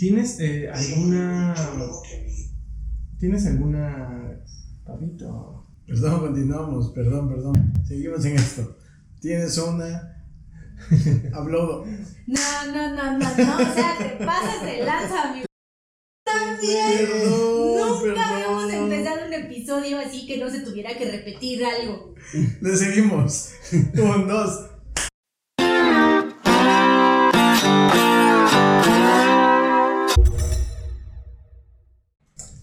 [0.00, 1.54] ¿Tienes eh, alguna.
[3.18, 4.40] ¿Tienes alguna.
[4.82, 5.66] Pavito?
[5.86, 7.72] Perdón, continuamos, perdón, perdón.
[7.86, 8.78] Seguimos en esto.
[9.20, 10.24] ¿Tienes una.
[11.34, 11.84] Habló.
[12.26, 13.56] No, no, no, no, no.
[13.56, 15.44] O sea, te pasas de lanza, mi.
[16.24, 16.96] También.
[16.96, 22.14] Perdón, Nunca habíamos empezado un episodio así que no se tuviera que repetir algo.
[22.62, 23.50] Le seguimos.
[23.70, 24.69] Un, dos.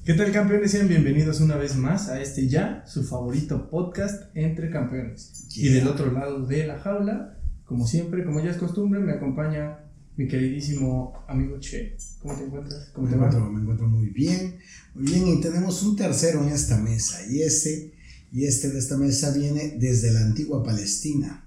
[0.07, 0.71] ¿Qué tal campeones?
[0.71, 5.33] Sean bienvenidos una vez más a este ya, su favorito podcast entre campeones.
[5.53, 9.79] Y del otro lado de la jaula, como siempre, como ya es costumbre, me acompaña
[10.15, 11.97] mi queridísimo amigo Che.
[12.21, 12.89] ¿Cómo te encuentras?
[12.93, 14.55] ¿Cómo Me te encuentro, me encuentro muy bien.
[14.95, 17.19] Muy bien, y tenemos un tercero en esta mesa.
[17.29, 17.93] Y este,
[18.31, 21.43] y este de esta mesa viene desde la antigua Palestina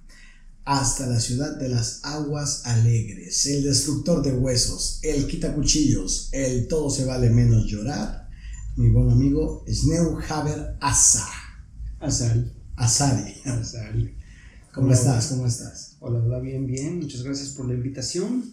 [0.66, 6.90] hasta la ciudad de las aguas alegres, el destructor de huesos, el quitacuchillos, el todo
[6.90, 8.19] se vale menos llorar,
[8.76, 11.26] mi buen amigo Sneu Haber Asa,
[12.00, 12.52] Azal.
[12.76, 13.34] Asari.
[13.44, 14.10] Azal.
[14.72, 14.96] ¿Cómo Hola.
[14.96, 15.26] estás?
[15.28, 15.96] ¿Cómo estás?
[16.00, 16.98] Hola, hola, bien, bien.
[17.00, 18.44] Muchas gracias por la invitación.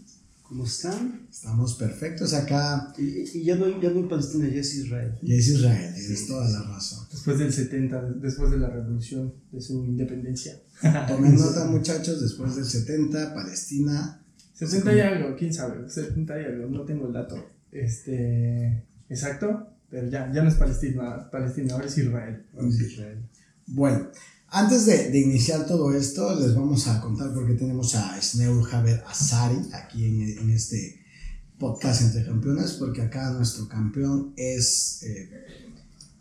[0.44, 1.28] ¿Cómo están?
[1.30, 2.94] Estamos perfectos acá.
[2.98, 5.18] Y, ya, no, hay- ya no hay Palestina, ya es Israel.
[5.22, 7.06] Y es Israel, tienes toda la razón.
[7.12, 10.60] Después del 70, después de la revolución, de su independencia.
[11.08, 14.22] Tomen nota, muchachos, después del 70, Palestina
[14.54, 17.36] 60 y algo, quién sabe, 70 y algo, no tengo el dato.
[17.72, 18.84] Este.
[19.10, 22.46] Exacto, pero ya, ya no es Palestina, Palestina, ahora es Israel.
[22.54, 23.30] Ahora es Israel.
[23.68, 24.08] Bueno,
[24.50, 28.64] antes de, de iniciar todo esto, les vamos a contar por qué tenemos a Sneur
[28.74, 31.02] Haber Asari aquí en, en este
[31.58, 35.30] podcast entre campeones, porque acá nuestro campeón es eh,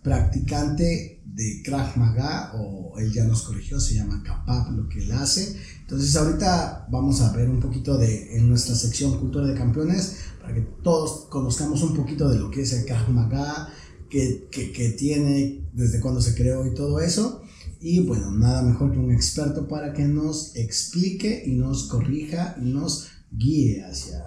[0.03, 5.13] practicante de Krav Maga, o él ya nos corrigió, se llama Kapap lo que él
[5.13, 5.57] hace.
[5.81, 10.55] Entonces ahorita vamos a ver un poquito de, en nuestra sección Cultura de Campeones, para
[10.55, 13.69] que todos conozcamos un poquito de lo que es el Krav Maga,
[14.09, 17.43] que, que, que tiene, desde cuándo se creó y todo eso.
[17.81, 22.67] Y bueno, nada mejor que un experto para que nos explique y nos corrija y
[22.67, 24.23] nos guíe hacia,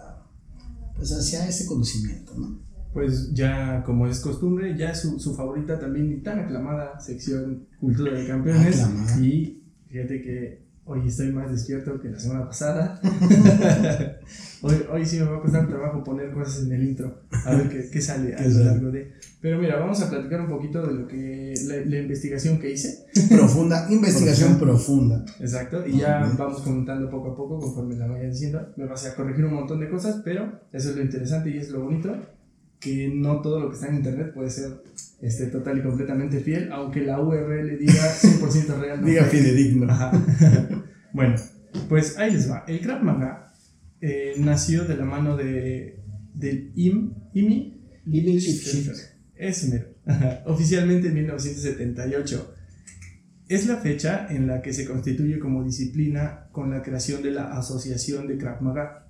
[0.98, 2.60] pues hacia ese conocimiento, ¿no?
[2.92, 8.12] Pues ya, como es costumbre, ya su, su favorita también y tan aclamada sección Cultura
[8.12, 8.82] de Campeones.
[8.82, 9.26] Aclamada.
[9.26, 13.00] Y fíjate que hoy estoy más despierto que la semana pasada.
[14.64, 17.70] hoy, hoy sí me va a costar trabajo poner cosas en el intro, a ver
[17.70, 19.14] qué, qué sale a ¿Qué lo largo de...
[19.40, 23.06] Pero mira, vamos a platicar un poquito de lo que la, la investigación que hice.
[23.30, 25.24] Profunda, investigación profunda.
[25.40, 28.74] Exacto, y ya vamos comentando poco a poco conforme la vaya diciendo.
[28.76, 31.70] Me vas a corregir un montón de cosas, pero eso es lo interesante y es
[31.70, 32.18] lo bonito,
[32.80, 34.82] que no todo lo que está en internet puede ser
[35.22, 39.02] este, total y completamente fiel, aunque la URL diga 100% real.
[39.02, 39.92] no Diga fidedigno.
[39.92, 40.12] Ajá.
[41.14, 41.36] bueno,
[41.88, 42.64] pues ahí les va.
[42.68, 43.54] El Krav Maga
[44.02, 46.02] eh, nació de la mano de,
[46.34, 48.96] del IM, IMI, Living Shifter.
[49.36, 49.88] ese mero.
[50.46, 52.56] Oficialmente en 1978.
[53.50, 57.58] Es la fecha en la que se constituye como disciplina con la creación de la
[57.58, 59.09] Asociación de Krav Maga,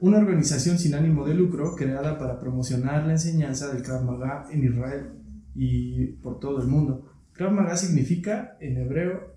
[0.00, 4.64] una organización sin ánimo de lucro creada para promocionar la enseñanza del Krav Maga en
[4.64, 5.10] Israel
[5.54, 7.06] y por todo el mundo.
[7.32, 9.36] Krav Maga significa en hebreo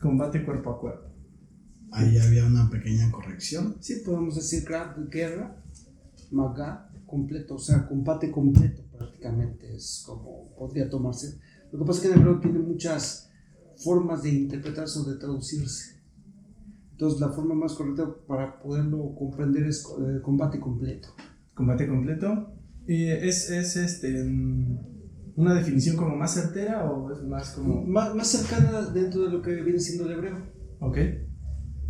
[0.00, 1.06] combate cuerpo a cuerpo.
[1.92, 3.76] Ahí había una pequeña corrección.
[3.80, 5.62] Sí, podemos decir Krav, guerra,
[6.32, 11.38] Maga, completo, o sea, combate completo prácticamente es como podría tomarse.
[11.72, 13.30] Lo que pasa es que en hebreo tiene muchas
[13.76, 15.95] formas de interpretarse o de traducirse.
[16.96, 21.08] Entonces, la forma más correcta para poderlo comprender es eh, combate completo.
[21.52, 22.54] Combate completo.
[22.88, 24.78] Y es, es este, mm,
[25.36, 27.84] una definición como más certera o es más como...
[27.84, 30.38] Más, más cercana dentro de lo que viene siendo el hebreo.
[30.80, 30.96] Ok.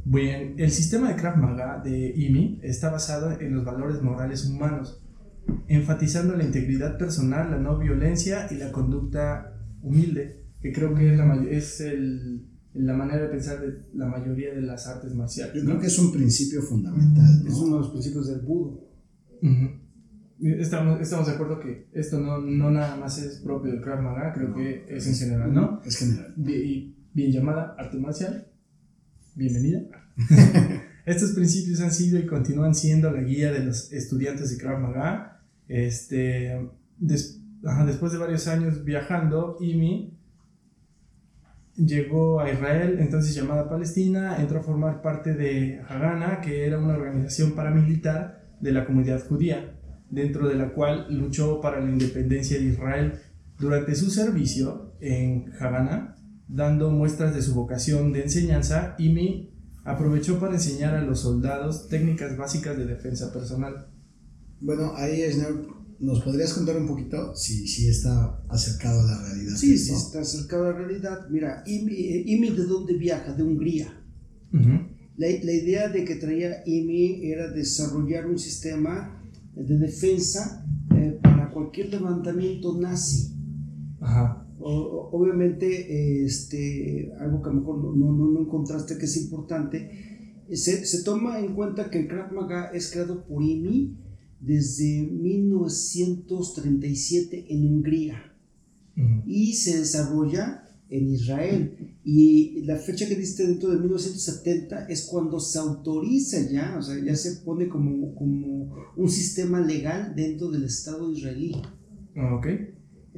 [0.06, 5.04] Bien, el sistema de Krav Maga de IMI está basado en los valores morales humanos,
[5.68, 11.16] enfatizando la integridad personal, la no violencia y la conducta humilde, que creo que es
[11.16, 15.54] la, es el- la manera de pensar de la mayoría de las artes marciales.
[15.54, 15.70] Yo ¿no?
[15.70, 17.62] creo que es un principio fundamental, Es ¿no?
[17.62, 18.84] uno de los principios del budo.
[19.42, 19.86] Ujú.
[20.42, 24.32] Estamos, estamos de acuerdo que esto no, no nada más es propio del Krav Maga,
[24.34, 25.80] creo que es en general, ¿no?
[25.84, 26.34] Es general.
[26.36, 28.46] Bien, y bien llamada arte marcial.
[29.34, 29.80] Bienvenida.
[31.06, 35.40] Estos principios han sido y continúan siendo la guía de los estudiantes de Krav Maga.
[35.68, 36.68] Este,
[36.98, 40.18] des- ajá, después de varios años viajando, Imi
[41.76, 46.94] llegó a Israel, entonces llamada Palestina, entró a formar parte de Haganah, que era una
[46.94, 49.78] organización paramilitar de la comunidad judía,
[50.10, 53.12] dentro de la cual luchó para la independencia de Israel.
[53.58, 56.16] Durante su servicio en Haganah,
[56.48, 59.52] dando muestras de su vocación de enseñanza, Imi
[59.84, 63.88] aprovechó para enseñar a los soldados técnicas básicas de defensa personal.
[64.60, 65.22] Bueno, ahí,
[66.00, 69.56] ¿nos podrías contar un poquito si, si está acercado a la realidad?
[69.56, 71.28] Sí, sí, está acercado a la realidad.
[71.30, 73.32] Mira, IMI, eh, IMI de dónde viaja?
[73.32, 73.88] De Hungría.
[74.52, 74.70] Ujú.
[75.16, 79.22] La, la idea de que traía IMI era desarrollar un sistema
[79.54, 83.34] de defensa eh, para cualquier levantamiento nazi.
[84.00, 84.46] Ajá.
[84.58, 89.90] O- obviamente, este, algo que a lo mejor no, no, no encontraste que es importante,
[90.52, 93.96] se, se toma en cuenta que el Krav Maga es creado por IMI
[94.40, 98.32] desde 1937 en Hungría
[98.96, 99.22] Ujú.
[99.26, 101.96] y se desarrolla en Israel.
[102.04, 107.02] Y la fecha que diste dentro de 1970 es cuando se autoriza ya, o sea,
[107.04, 111.52] ya se pone como, como un sistema legal dentro del Estado israelí.
[112.16, 112.46] Ah, Ok.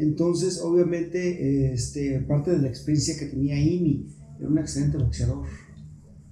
[0.01, 4.07] Entonces, obviamente, este, parte de la experiencia que tenía Imi,
[4.39, 5.45] era un excelente boxeador.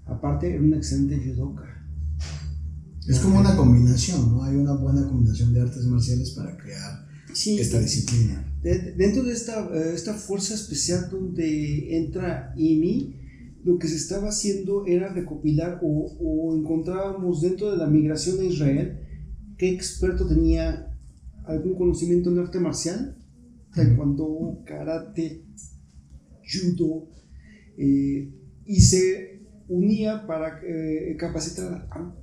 [0.05, 1.66] Aparte, era un excelente judoka.
[3.09, 4.43] Es como una combinación, ¿no?
[4.43, 8.45] Hay una buena combinación de artes marciales para crear Sí, esta disciplina.
[8.63, 13.15] de- de- dentro de esta, eh, esta fuerza especial donde entra IMI,
[13.65, 18.45] lo que se estaba haciendo era recopilar o, o encontrábamos dentro de la migración a
[18.45, 18.99] Israel
[19.59, 20.93] qué experto tenía
[21.45, 23.17] algún conocimiento en arte marcial,
[23.75, 25.45] taekwondo, karate,
[26.45, 27.09] judo,
[27.79, 28.33] eh,
[28.65, 32.15] y se unía para eh, capacitar a,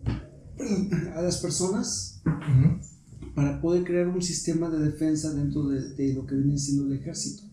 [1.16, 3.34] a las personas Ujú.
[3.36, 7.00] para poder crear un sistema de defensa dentro de, de lo que viene siendo el
[7.00, 7.44] ejército.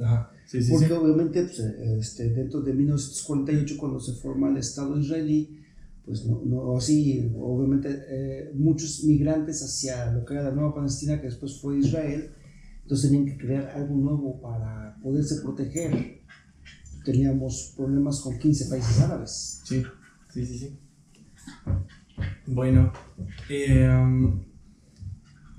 [0.00, 0.30] Ajá.
[0.46, 0.92] Sí, sí, Porque sí.
[0.92, 5.60] obviamente pues, este, dentro de 1948 cuando se forma el Estado israelí,
[6.04, 11.20] pues no, no así, obviamente eh, muchos migrantes hacia lo que era la Nueva Palestina,
[11.20, 12.32] que después fue Israel,
[12.82, 16.18] entonces tenían que crear algo nuevo para poderse proteger.
[17.04, 19.60] Teníamos problemas con 15 países árabes.
[19.64, 19.82] Sí,
[20.34, 20.78] sí, sí, sí.
[22.46, 22.92] Bueno,
[23.48, 24.42] eh, um,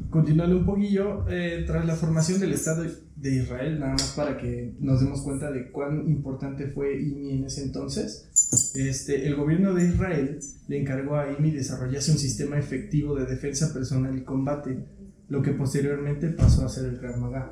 [0.10, 2.86] continuando un poquillo, eh, tras la formación del Estado
[3.16, 7.44] de Israel, nada más para que nos demos cuenta de cuán importante fue IMI en
[7.46, 8.30] ese entonces,
[8.76, 13.74] este, el gobierno de Israel le encargó a IMI desarrollarse un sistema efectivo de defensa
[13.74, 14.86] personal y combate,
[15.30, 17.52] lo que posteriormente pasó a ser el Krav Maga.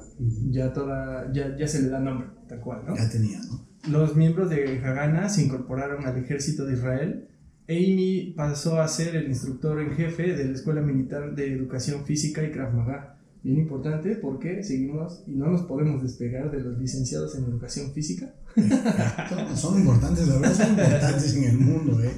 [0.50, 2.96] Ya, toda, ya, ya se le da nombre, tal cual, ¿no?
[2.98, 3.70] Ya tenía, ¿no?
[3.90, 7.30] Los miembros de Hagana se incorporaron al ejército de Israel.
[7.70, 12.44] Amy pasó a ser el instructor en jefe de la Escuela Militar de Educación Física
[12.44, 13.16] y Krav Maga.
[13.44, 18.34] Bien importante porque seguimos y no nos podemos despegar de los licenciados en Educación Física.
[19.56, 22.12] Son- importantes, la verdad, son importantes en el mundo, ¿eh?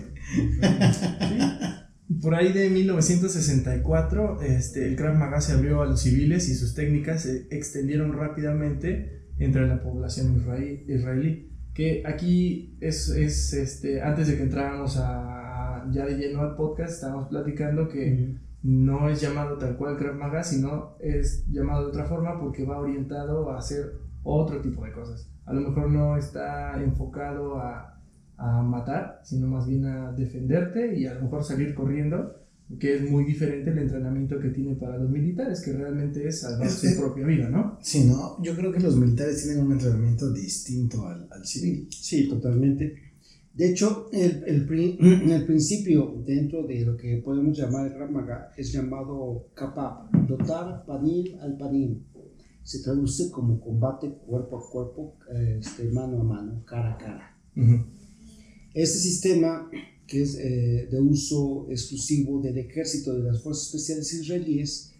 [0.93, 2.19] Sí.
[2.21, 6.73] Por ahí de 1964, este, el Krav Maga se abrió a los civiles y sus
[6.73, 10.43] técnicas se extendieron rápidamente entre la población
[10.87, 15.40] israelí que aquí es, es este, antes de que entráramos a,
[15.89, 20.43] ya de lleno al podcast, estábamos platicando que no es llamado tal cual Krav Maga,
[20.43, 23.93] sino es llamado de otra forma porque va orientado a hacer
[24.23, 25.27] otro tipo de cosas.
[25.45, 27.99] A lo mejor no está enfocado a,
[28.37, 32.35] a matar, sino más bien a defenderte y a lo mejor salir corriendo,
[32.79, 36.67] que es muy diferente el entrenamiento que tiene para los militares, que realmente es salvar
[36.67, 37.77] Es su propia vida, ¿no?
[37.81, 38.41] Sí, ¿no?
[38.41, 41.87] Yo creo que los militares tienen un entrenamiento distinto al, al civil.
[41.91, 43.10] Sí, totalmente.
[43.53, 44.67] De hecho, el, el,
[45.31, 50.85] el principio dentro de lo que podemos llamar el Krav Maga es llamado kapap, dotar
[50.85, 52.03] panim al panim.
[52.63, 55.17] Se traduce como combate cuerpo a cuerpo,
[55.59, 57.37] este, mano a mano, cara a cara.
[57.57, 57.85] Ujú.
[58.73, 59.69] Este sistema,
[60.07, 64.93] que es eh, de uso exclusivo del ejército de las fuerzas especiales israelíes,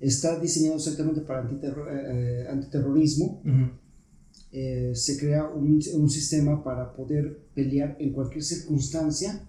[0.00, 3.83] está diseñado exactamente para eh, eh, antiterrorismo Ujú.
[4.56, 9.44] Eh, se crea un, un sistema para poder pelear en cualquier circunstancia,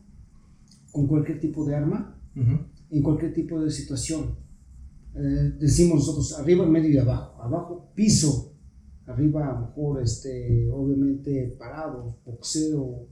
[0.92, 2.58] con cualquier tipo de arma, Ujú.
[2.90, 4.36] en cualquier tipo de situación.
[5.16, 7.40] Eh, decimos nosotros, arriba, medio y abajo.
[7.40, 8.54] Abajo, piso.
[9.06, 13.08] Arriba, a lo mejor, este, obviamente, parado, boxeo,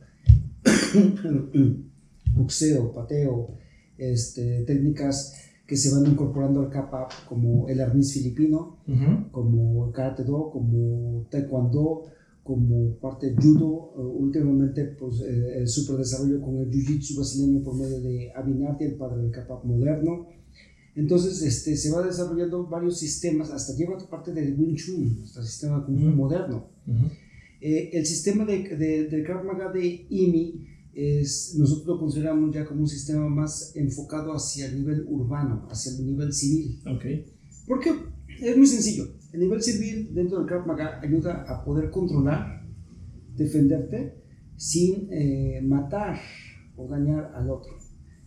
[2.36, 3.56] boxeo, pateo,
[4.00, 5.36] este, técnicas
[5.68, 9.32] que se van incorporando al capa como el arnés filipino, Ujú.
[9.32, 12.04] como karate do, como taekwondo,
[12.44, 17.64] como parte de judo, eh, últimamente pues eh, el super desarrollo con el jiu-jitsu brasileño
[17.64, 20.28] por medio de Abinati, el padre del kapap moderno.
[20.96, 25.46] Entonces este, se va desarrollando varios sistemas, hasta lleva parte del Wing Chun, hasta el
[25.48, 26.04] sistema Fu Ujú.
[26.10, 26.68] moderno.
[27.62, 32.66] Eh, el sistema de, de, del Krav Maga de IMI es, nosotros lo consideramos ya
[32.66, 36.80] como un sistema más enfocado hacia el nivel urbano, hacia el nivel civil.
[36.88, 37.06] Ok.
[37.68, 37.92] Porque
[38.42, 39.06] es muy sencillo.
[39.32, 42.68] El nivel civil dentro del Krav Maga ayuda a poder controlar,
[43.36, 44.22] defenderte
[44.56, 46.20] sin eh, matar
[46.76, 47.74] o dañar al otro.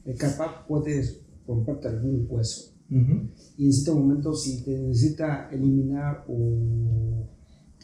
[0.05, 1.05] El kapap puede
[1.47, 3.31] romperte algún hueso, Ujú.
[3.57, 7.29] Y en cierto momento, si te necesita eliminar o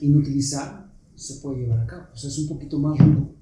[0.01, 2.07] inutilizar, se puede llevar a cabo.
[2.13, 3.35] O sea, es un poquito más rudo.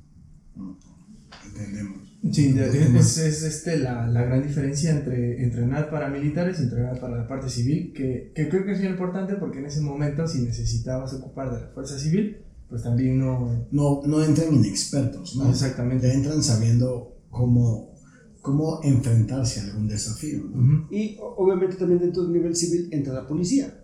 [1.55, 1.99] Entendemos.
[2.33, 7.17] Sí, es, es, este, la, la gran diferencia entre entrenar para militares y entrenar para
[7.17, 10.43] la parte civil, que, que creo que es muy importante porque en ese momento si
[10.43, 12.37] necesitabas ocupar de la fuerza civil,
[12.69, 13.67] pues también no...
[13.71, 15.49] No, no entran inexpertos, ¿no?
[15.49, 16.07] Exactamente.
[16.09, 17.95] Ya entran sabiendo cómo,
[18.43, 20.61] cómo enfrentarse a algún desafío, ¿no?
[20.85, 20.95] Ujú.
[20.95, 23.75] Y o- obviamente también dentro del nivel civil entra la policía.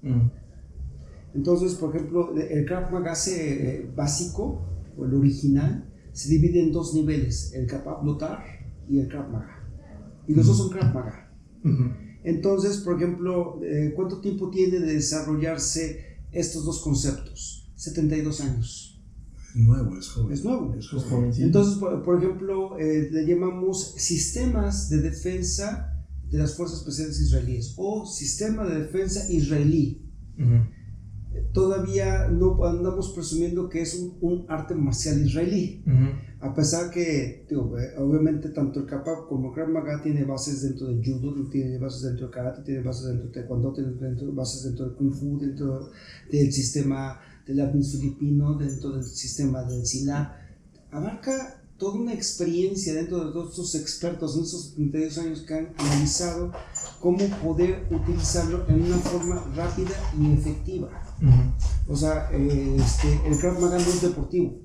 [0.00, 0.30] Mm.
[1.34, 6.94] Entonces, por ejemplo, el Krav Maga eh, básico, o el original, se divide en dos
[6.94, 8.44] niveles, el Kapab Lotar
[8.88, 9.68] y el Krav Maga.
[10.26, 11.32] Y los dos son Krav Maga.
[12.24, 17.72] Entonces, por ejemplo, eh, ¿cuánto tiempo tiene de desarrollarse estos dos conceptos?
[17.74, 19.02] 72 años.
[19.54, 20.32] Es nuevo, es joven.
[20.32, 20.74] Es nuevo.
[20.74, 21.32] Es joven.
[21.38, 27.74] Entonces, por, por ejemplo, eh, le llamamos sistemas de defensa de las fuerzas especiales israelíes
[27.76, 30.02] o sistema de defensa israelí.
[30.38, 30.64] Ujú.
[31.52, 35.82] Todavía no andamos presumiendo que es un, un arte marcial israelí,
[36.40, 37.56] a pesar que, eh,
[37.98, 42.02] obviamente, tanto el Kapab como el Krav Maga tiene bases dentro del judo, tiene bases
[42.02, 45.38] dentro del karate, tiene bases dentro del taekwondo, tiene dentro- bases dentro del kung fu,
[45.38, 45.90] dentro
[46.30, 50.38] del sistema del Admis filipino, dentro del sistema del SILA.
[50.90, 55.68] Abarca toda una experiencia dentro de todos estos expertos en esos 32 años que han
[55.78, 56.52] analizado
[57.00, 60.88] cómo poder utilizarlo en una forma rápida y efectiva.
[61.88, 64.60] O sea, este, el Krav Maga no es deportivo.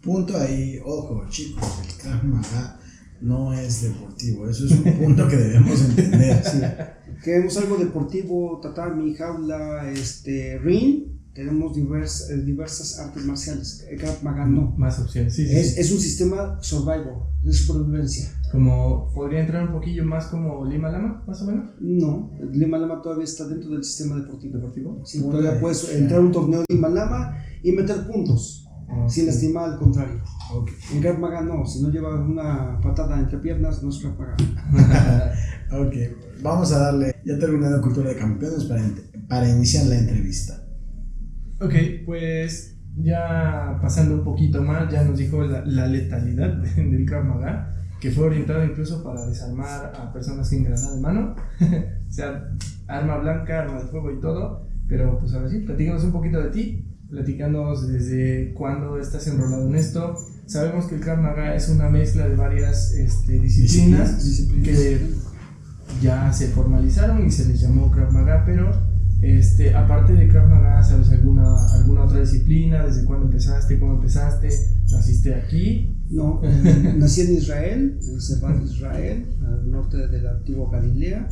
[0.00, 2.80] Punto ahí, ojo chicos, el Krav Maga
[3.20, 6.96] no es deportivo, eso es un punto que debemos entender.
[7.22, 11.21] Queremos algo deportivo, tatami, jaula, este, ring.
[11.34, 13.86] Tenemos divers- eh, diversas artes marciales.
[13.98, 14.74] Krav Maga no.
[14.76, 15.80] Más opciones, sí, sí, Es, sí.
[15.80, 18.28] es un sistema survival, de supervivencia.
[18.50, 21.70] Como podría entrar un poquillo más como Lima Lama, más o menos.
[21.80, 24.58] No, Lima Lama todavía está dentro del sistema deportivo.
[24.58, 25.00] Deportivo.
[25.06, 28.68] Sí, todavía puedes entrar a un torneo de Lima Lama y meter puntos,
[29.08, 30.20] sin lastimar al contrario.
[30.54, 30.68] Ok.
[30.92, 34.36] En Krav Maga no, si no llevas una patada entre piernas, no es Krav Maga.
[35.72, 35.94] Ok,
[36.42, 38.82] vamos a darle, ya terminado Cultura de Campeones para,
[39.26, 40.61] para iniciar la entrevista.
[41.62, 47.24] Ok, pues ya pasando un poquito más, ya nos dijo la, la letalidad del Krav
[47.24, 51.36] Maga, que fue orientado incluso para desarmar a personas sin granada de mano,
[52.08, 52.48] o sea,
[52.88, 56.50] arma blanca, arma de fuego y todo, pero pues ahora sí, platícanos un poquito de
[56.50, 60.16] ti, platícanos desde cuándo estás enrolado en esto.
[60.46, 64.64] Sabemos que el Krav Maga es una mezcla de varias este, disciplinas, Disciplinas.
[64.66, 65.00] que
[66.02, 68.91] ya se formalizaron y se les llamó Krav Maga, pero
[69.22, 72.84] este, aparte de Krav Maga, ¿sabes alguna, alguna otra disciplina?
[72.84, 73.78] ¿Desde cuándo empezaste?
[73.78, 74.48] ¿Cómo empezaste?
[74.90, 75.96] ¿Naciste aquí?
[76.10, 81.28] No, eh, nací en Israel, en Sebat, Israel, al norte de la antigua Galilea.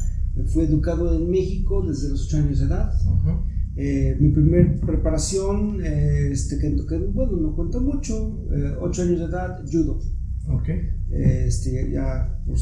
[0.47, 2.93] Fui educado en México desde los 8 años de edad.
[2.95, 3.45] Ajá.
[3.77, 8.39] Eh, mi primer preparación, eh, este, que, que, bueno, no cuento mucho,
[8.81, 10.01] 8 años de edad, judo.
[10.49, 10.69] Ok.
[10.69, 12.57] Eh, este, ya por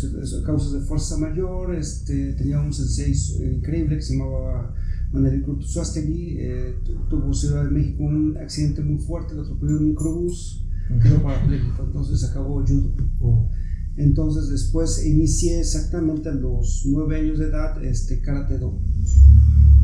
[0.44, 4.74] causas de fuerza mayor, este, tenía un sensei eh, increíble que se llamaba
[5.12, 9.78] Manuel Kurtusuastegui, eh, tu- tuvo en Ciudad de México un accidente muy fuerte, lo atropelló
[9.78, 10.66] un microbús,
[11.02, 12.92] quedó parapléjico, entonces acabó judo.
[13.20, 13.48] Oh.
[13.96, 18.68] Entonces después inicié exactamente a los 9 años de edad este, Karate Do,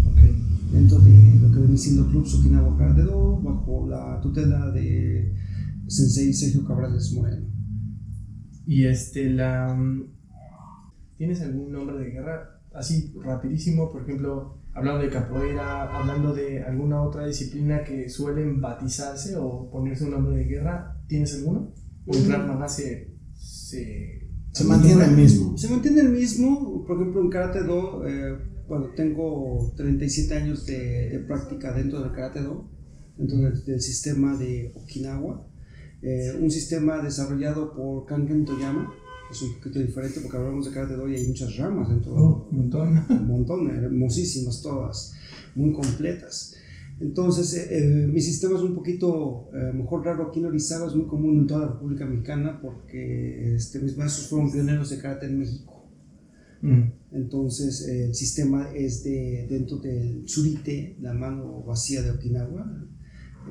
[0.06, 0.20] Ok.
[0.72, 5.34] dentro de lo que viene siendo Club Sokinawa Karate Do, bajo la tutela de
[5.88, 7.46] Sensei Sergio Cabrales Moreno.
[8.66, 9.74] Y este, la.
[9.74, 10.04] mm,
[11.18, 12.60] ¿Tienes algún nombre de guerra?
[12.74, 19.36] Así, rapidísimo, por ejemplo, hablando de capoeira, hablando de alguna otra disciplina que suelen batizarse
[19.36, 21.72] o ponerse un nombre de guerra, ¿tienes alguno?
[22.06, 23.14] ¿O el Krav Maga se.
[23.34, 25.56] se, Se mantiene el mismo.
[25.56, 28.36] Se mantiene el mismo, por ejemplo en Karate Do, eh,
[28.96, 32.68] tengo 37 años de, de práctica dentro del Karate Do,
[33.16, 35.46] dentro del, del sistema de Okinawa,
[36.02, 38.92] eh, un sistema desarrollado por Kangen Toyama,
[39.30, 42.48] es un poquito diferente porque hablamos de Karate Do y hay muchas ramas dentro, Oh,
[42.50, 43.04] un montón.
[43.10, 45.14] un montón, hermosísimas todas,
[45.54, 46.54] muy completas.
[47.00, 50.94] Entonces, eh, eh, mi sistema es un poquito, eh, mejor raro aquí en Orizaba, es
[50.94, 55.26] muy común en toda la República Mexicana porque este, mis maestros fueron pioneros de karate
[55.26, 55.74] en México.
[56.62, 56.82] Mm.
[57.12, 62.86] Entonces, eh, el sistema es de, dentro del surite, la mano vacía de Okinawa.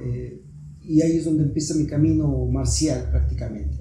[0.04, 0.42] eh,
[0.86, 3.78] y ahí es donde empieza mi camino marcial prácticamente.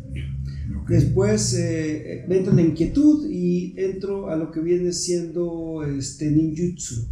[0.88, 7.08] Después eh, me entra la inquietud y entro a lo que viene siendo este ninjutsu,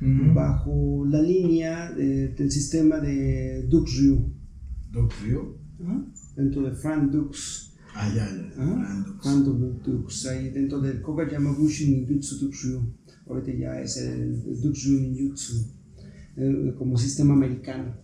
[0.00, 0.34] Mm.
[0.34, 4.32] bajo la línea de- del sistema de Dux Ryu,
[4.92, 5.56] Doc Ryu.
[6.36, 7.72] dentro de Frank Dux.
[7.94, 8.52] Ah, ya, ya.
[8.58, 9.18] Ah.
[9.24, 12.80] Random Dux, ahí dentro del Koga Yamaguchi Ninjutsu Dukshu.
[13.26, 15.54] Ahorita ya es el Dukshu Ninjutsu,
[16.36, 17.94] eh, como sistema americano.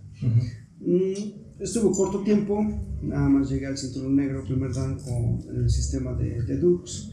[0.81, 1.13] Mm,
[1.61, 2.63] estuvo corto tiempo,
[3.03, 7.13] nada más llegué al cinturón negro, primer dan con el sistema de, de Dux.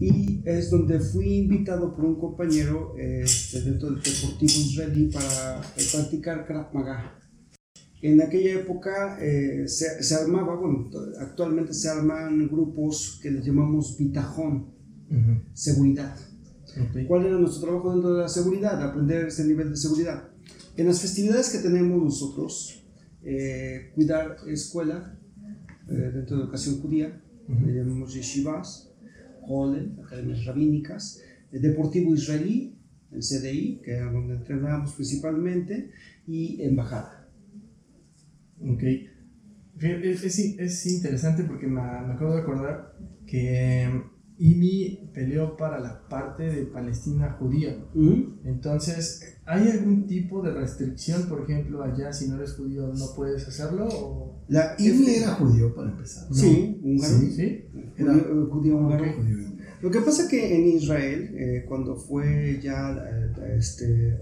[0.00, 5.84] Y es donde fui invitado por un compañero este, dentro del Deportivo Israelí para eh,
[5.92, 7.20] practicar Krav Maga.
[8.02, 13.96] En aquella época eh, se, se armaba, bueno, actualmente se arman grupos que les llamamos
[13.96, 14.74] bitajón,
[15.10, 15.40] Ujú.
[15.52, 16.16] seguridad.
[16.76, 17.06] Ok.
[17.06, 18.82] ¿Cuál era nuestro trabajo dentro de la seguridad?
[18.82, 20.28] Aprender este nivel de seguridad.
[20.76, 22.83] En las festividades que tenemos nosotros,
[23.24, 25.18] eh, cuidar escuela,
[25.88, 27.66] eh, dentro de educación judía, Ujú.
[27.66, 28.94] le llamamos yeshivas,
[29.46, 31.20] Holel, academias rabínicas,
[31.52, 32.78] el deportivo israelí,
[33.12, 35.90] el CDI, que era donde entrenábamos principalmente,
[36.26, 37.28] y embajada.
[38.60, 38.82] Ok.
[39.80, 46.06] Es, es, es interesante porque me, me acabo de acordar que IMI peleó para la
[46.08, 47.76] parte de Palestina judía.
[48.44, 53.46] Entonces, ¿hay algún tipo de restricción, por ejemplo, allá si no eres judío no puedes
[53.46, 53.88] hacerlo?
[53.92, 54.44] O...
[54.48, 56.26] La Imi era judío para empezar.
[56.32, 57.14] Sí, húngaro.
[57.14, 57.30] Sí.
[57.32, 57.64] ¿Sí?
[57.96, 59.04] Era- Judío- judío húngaro.
[59.16, 59.38] Judío.
[59.82, 64.18] Lo que pasa que en Israel, eh, cuando fue ya eh, este,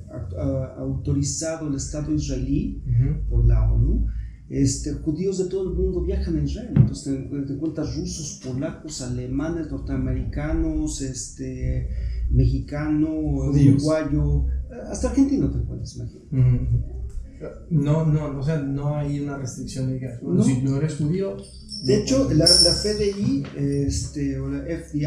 [0.76, 2.82] autorizado el Estado israelí
[3.28, 4.06] por la ONU,
[4.52, 6.74] este, judíos de todo el mundo viajan a Israel.
[6.76, 11.88] Entonces te, te encuentras rusos, polacos, alemanes, norteamericanos, este,
[12.30, 13.08] mexicano,
[13.48, 13.76] Judíos.
[13.76, 16.26] uruguayo, eh, hasta argentino te encuentras, imagínate.
[17.70, 20.44] No, no, o sea, no hay una restricción de bueno, No.
[20.44, 21.36] si no eres judío.
[21.84, 25.06] De no hecho, la, la FDI este, o la FDI,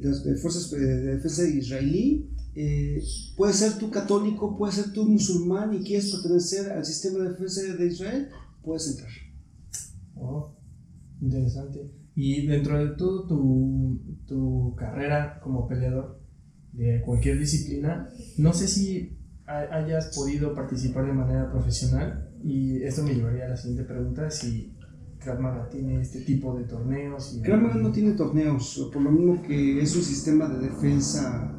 [0.00, 3.02] las eh, Fuerzas de Defensa Israelí, eh,
[3.36, 7.62] puede ser tú católico, puede ser tú musulmán y quieres pertenecer al sistema de defensa
[7.62, 8.28] de Israel,
[8.64, 9.10] puedes entrar.
[10.16, 10.54] Oh,
[11.20, 11.90] interesante.
[12.14, 16.20] Y dentro de todo tu, tu carrera como peleador
[16.72, 23.02] de cualquier disciplina, no sé si ha- hayas podido participar de manera profesional y esto
[23.02, 24.76] me llevaría a la siguiente pregunta, si
[25.18, 27.36] Krav Maga tiene este tipo de torneos.
[27.36, 31.50] Y, Krav Maga no tiene torneos, por lo mismo que es un sistema de defensa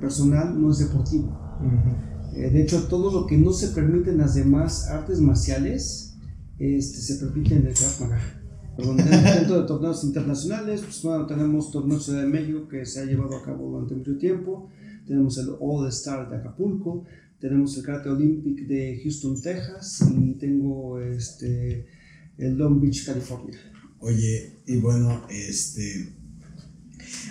[0.00, 1.28] personal, no es deportivo.
[1.60, 2.36] Ujú.
[2.36, 6.13] Eh, de hecho, todo lo que no se permite en las demás artes marciales
[6.58, 8.40] este, se permite en el Krav Maga.
[8.76, 13.04] Perdón, dentro de torneos internacionales, pues bueno, tenemos torneo Ciudad de México que se ha
[13.04, 14.68] llevado a cabo durante mucho tiempo,
[15.06, 17.04] tenemos el All Star de Acapulco,
[17.38, 21.86] tenemos el Karate Olympic de Houston, Texas y tengo este,
[22.38, 23.58] el Long Beach, California.
[24.00, 26.12] Oye, y bueno, este.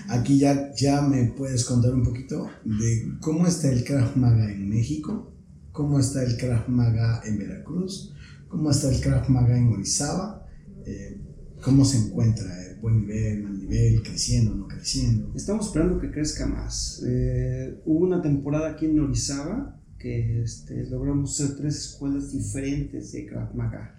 [0.08, 4.70] Aquí ya, ya me puedes contar un poquito de cómo está el Krav Maga en
[4.70, 5.34] México,
[5.72, 8.13] cómo está el Krav Maga en Veracruz,
[8.54, 10.48] cómo está el Krav Maga en Orizaba,
[10.86, 11.18] eh,
[11.60, 15.32] cómo se encuentra, eh, buen nivel, mal nivel, creciendo, no creciendo.
[15.36, 17.04] Estamos esperando que crezca más.
[17.04, 23.26] Eh, hubo una temporada aquí en Orizaba que este, logramos hacer tres escuelas diferentes de
[23.26, 23.96] Krav Maga.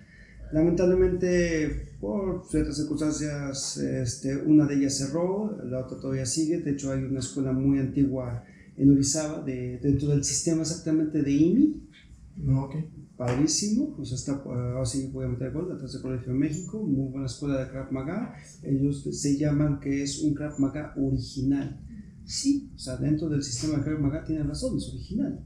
[0.53, 6.61] Lamentablemente, por ciertas circunstancias, este, una de ellas cerró, la otra todavía sigue.
[6.61, 8.45] De hecho, hay una escuela muy antigua
[8.77, 11.89] en Orizaba, de, dentro del sistema exactamente de IMI,
[12.37, 12.77] No, ok.
[13.17, 16.83] Padrísimo, o sea, está, ahora sí voy a meter gol, detrás del Colegio de México,
[16.83, 21.81] muy buena escuela de Krav Maga, ellos se llaman que es un Krav Maga original.
[22.25, 25.45] Sí, o sea, dentro del sistema de Krav Maga tienen razón, es original.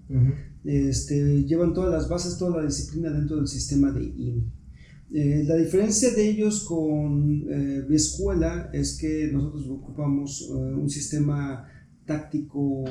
[0.65, 4.53] Este, llevan todas las bases, toda la disciplina dentro del sistema de IMI.
[5.11, 10.91] Eh, la diferencia de ellos con eh, mi escuela es que nosotros ocupamos eh, un
[10.91, 11.67] sistema
[12.05, 12.85] táctico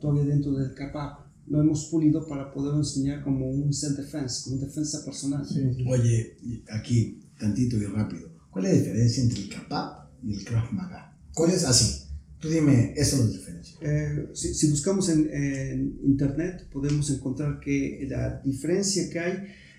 [0.00, 1.25] todavía dentro del CAPAP.
[1.48, 5.46] Lo hemos pulido para poder enseñar como un self-defense, como defensa personal.
[5.46, 5.84] Sí, sí.
[5.88, 6.36] Oye,
[6.70, 11.16] aquí, tantito y rápido, ¿cuál es la diferencia entre el Kapap y el Krav Maga?
[11.34, 12.04] ¿Cuál es así?
[12.40, 13.78] Tú dime, eso es la diferencia.
[13.80, 19.34] Eh, si, si buscamos en, en internet podemos encontrar que la diferencia que hay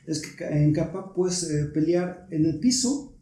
[0.06, 3.16] es que en Kappa puedes eh, pelear en el piso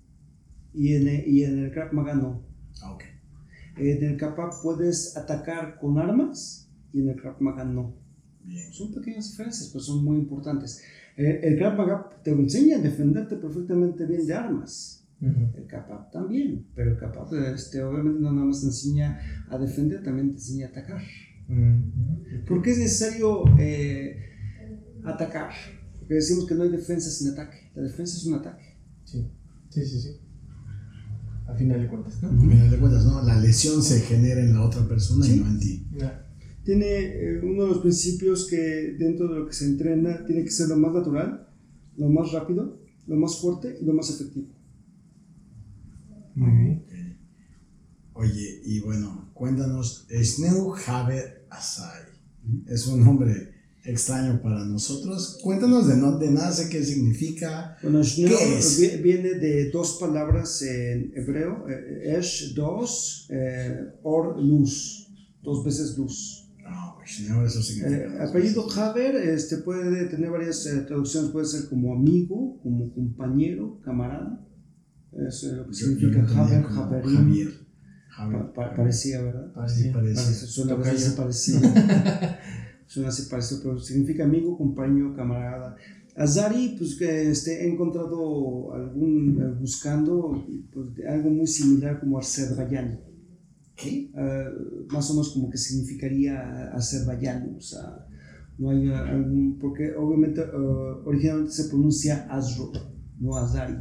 [0.74, 2.46] y en, el- y en el Krav Maga no.
[2.82, 3.04] Ah, ok.
[3.78, 7.96] Eh, en el Kappa puedes atacar con armas y en el Krav Maga no.
[8.46, 8.72] Bien.
[8.72, 10.82] Son pequeñas diferencias, pero son muy importantes.
[11.18, 15.02] Eh, el Krav te enseña a defenderte perfectamente bien de armas.
[15.22, 15.58] Ujú.
[15.58, 20.04] El CAPAP también, pero el CAPAP este, obviamente no nada más te enseña a defender,
[20.04, 21.02] también te enseña a atacar.
[21.48, 22.44] Mm.
[22.46, 24.18] ¿Por qué es necesario eh,
[25.06, 25.52] atacar?
[26.00, 27.72] Porque decimos que no hay defensa sin ataque.
[27.76, 28.76] La defensa es un ataque.
[29.06, 29.26] Sí,
[29.70, 30.18] sí, sí, sí.
[31.48, 32.30] A final de cuentas, ¿no?
[32.30, 33.22] Al final de cuentas, ¿no?
[33.24, 35.40] La lesión se genera en la otra persona y Sí.
[35.40, 35.88] no en ti.
[35.98, 36.25] Ya.
[36.66, 40.52] Tiene eh, uno de los principios que dentro de lo que se entrena tiene que
[40.52, 41.48] ser lo más natural,
[41.96, 44.48] lo más rápido, lo más fuerte y lo más efectivo.
[46.36, 46.86] Muy bien.
[48.14, 52.04] Oye, y bueno, cuéntanos, Sneu Haber Asai.
[52.68, 55.38] Es un nombre extraño para nosotros.
[55.44, 57.78] Cuéntanos de dónde nace, qué significa.
[57.84, 58.80] Bueno, ¿Qué es?
[58.80, 65.10] vi- viene de dos palabras en hebreo, eh, Esh, dos, eh, Or, luz,
[65.44, 66.45] dos veces luz.
[67.30, 67.98] No, eso significa.
[68.06, 73.80] Eh, apellido Haber este, puede tener varias eh, traducciones, puede ser como amigo, como compañero,
[73.82, 74.46] camarada.
[75.28, 77.04] Es eh, lo que Yo- yo significa entendía Haber.
[77.04, 77.50] Javier.
[78.10, 78.42] Javier.
[78.42, 79.52] Pa- pa- parecía, ¿verdad?
[79.54, 79.94] Parecía.
[79.94, 80.16] parece.
[80.16, 80.76] Parece, suena
[81.16, 81.60] parecido.
[82.88, 85.76] suena así parecido, pero significa amigo, compañero, camarada.
[86.16, 93.00] Azari, pues que este, he encontrado algún, eh, buscando pues, algo muy similar como Azerbaiyán.
[93.76, 94.12] ¿Qué?
[94.16, 94.46] Eh,
[94.90, 98.08] más o menos como que significaría Azerbaiyán, o sea,
[98.58, 102.72] no hay algún, porque obviamente eh, originalmente se pronuncia Azro,
[103.20, 103.76] no Azari,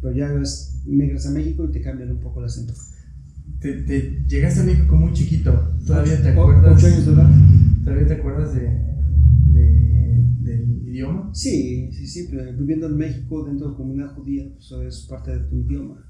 [0.00, 2.74] pero ya ves, migras a México y te cambian un poco el acento.
[3.60, 5.52] Te, te llegaste a México muy chiquito.
[5.86, 6.76] ¿Todavía te acuerdas?
[6.76, 7.30] ocho años de edad.
[7.84, 8.60] ¿Todavía te acuerdas de,
[9.52, 11.30] de- del idioma?
[11.32, 15.30] Sí, sí, sí, pero viviendo en México dentro de la comunidad judía, pues es parte
[15.38, 16.04] de tu idioma.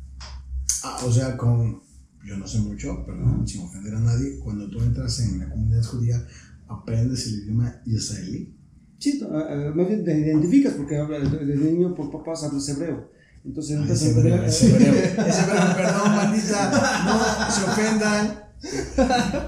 [0.83, 1.81] Ah, o sea, con.
[2.25, 4.39] Yo no sé mucho, perdón, sin ofender a nadie.
[4.39, 6.25] Cuando tú entras en la comunidad judía,
[6.69, 8.55] aprendes el idioma israelí.
[8.99, 12.69] Sí, ah, ah, más bien te identificas porque habla de, de niño por papás hablas
[12.69, 13.11] hebreo.
[13.45, 14.43] Entonces Ah, entras ese en hebreo,
[15.77, 17.05] perdón, bandita.
[17.07, 18.43] No se ofendan.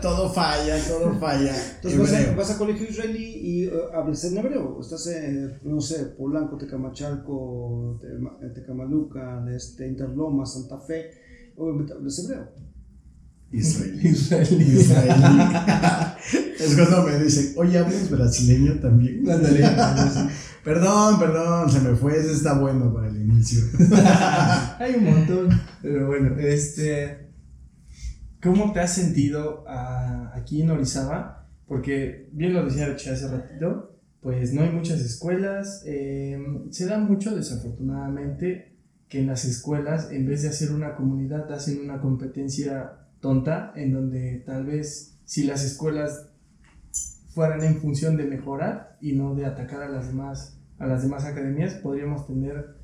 [0.03, 1.55] Todo falla, todo falla.
[1.77, 2.37] Entonces vas a, Hebreo.
[2.37, 4.81] vas a colegio israelí y eh, hablas en hebreo.
[4.81, 8.01] Estás en, no sé, Polanco, Tecamachalco,
[8.55, 11.11] Tecamaluca, este, Interloma, Santa Fe.
[11.57, 12.49] Obviamente hablas hebreo.
[13.55, 14.09] Israelí.
[14.09, 14.65] Israelí.
[14.65, 15.23] Israelí.
[16.59, 19.25] es cuando me dicen, oye, ¿hablas brasileño también?
[20.65, 22.19] Perdón, perdón, se me fue.
[22.19, 23.61] Ese está bueno para el inicio.
[24.79, 25.61] Hay un montón.
[25.83, 27.29] Pero bueno, este.
[28.43, 31.47] ¿Cómo te has sentido ah, aquí en Orizaba?
[31.67, 35.83] Porque, bien lo decía Richie hace ratito, pues no hay muchas escuelas.
[35.87, 36.39] eh,
[36.71, 38.74] se da mucho, desafortunadamente,
[39.09, 43.93] que en las escuelas, en vez de hacer una comunidad, hacen una competencia tonta, en
[43.93, 46.29] donde tal vez si las escuelas
[47.29, 51.25] fueran en función de mejorar y no de atacar a las demás, a las demás
[51.25, 52.77] academias, podríamos tener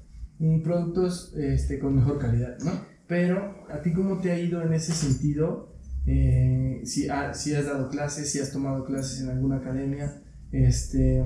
[0.64, 2.72] productos este, con mejor calidad, ¿no?
[3.06, 5.74] Pero, ¿a ti cómo te ha ido en ese sentido?
[6.06, 11.22] Eh, si, ha- si has dado clases, si has tomado clases en alguna academia, este,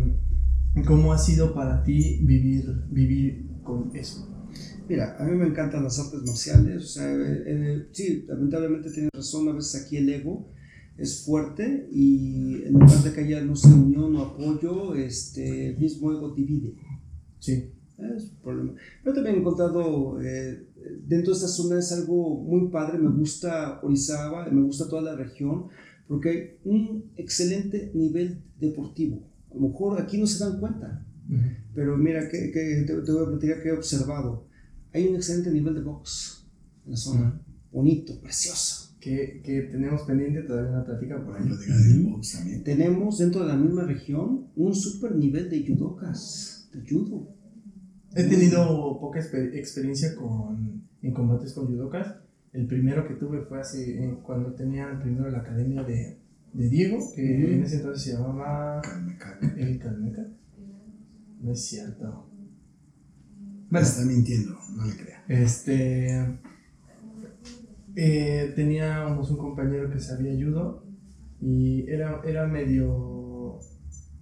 [0.86, 4.28] ¿cómo ha sido para ti vivir, vivir con eso?
[4.88, 6.82] Mira, a mí me encantan las artes marciales.
[6.82, 9.48] O sea, eh, eh, sí, lamentablemente tienes razón.
[9.48, 10.46] A veces aquí el ego
[10.98, 15.78] es fuerte y en lugar de que haya, no sé, unión o apoyo, este, el
[15.78, 16.74] mismo ego divide.
[17.38, 18.74] Sí, Es un problema.
[19.02, 20.66] Pero también he encontrado, eh,
[21.06, 25.16] dentro de esta zona es algo muy padre, me gusta Orizaba, me gusta toda la
[25.16, 25.66] región,
[26.06, 29.22] porque hay un excelente nivel deportivo.
[29.50, 31.06] A lo mejor aquí no se dan cuenta,
[31.74, 34.46] pero mira, que, que te, te voy a platicar que he observado.
[34.94, 36.46] Hay un excelente nivel de box
[36.86, 38.94] en la zona, bonito, precioso.
[39.00, 41.46] que, que tenemos pendiente todavía una plática por ahí.
[41.48, 42.64] del box también.
[42.64, 47.28] Tenemos dentro de la misma región un super nivel de judokas, de judo.
[48.14, 52.14] He tenido poca exper- experiencia con, en combates con judokas.
[52.52, 56.18] El primero que tuve fue hace, eh, cuando tenían primero la academia de,
[56.52, 57.52] de Diego, que Ujú.
[57.54, 59.54] en ese entonces se llamaba Calme, calme.
[59.60, 60.24] El Calmeca.
[61.42, 62.30] No es cierto.
[63.74, 65.24] Me está mintiendo, no le crea.
[65.28, 66.38] este.
[67.96, 70.84] eh, teníamos un compañero que sabía judo
[71.40, 73.58] y era, era medio.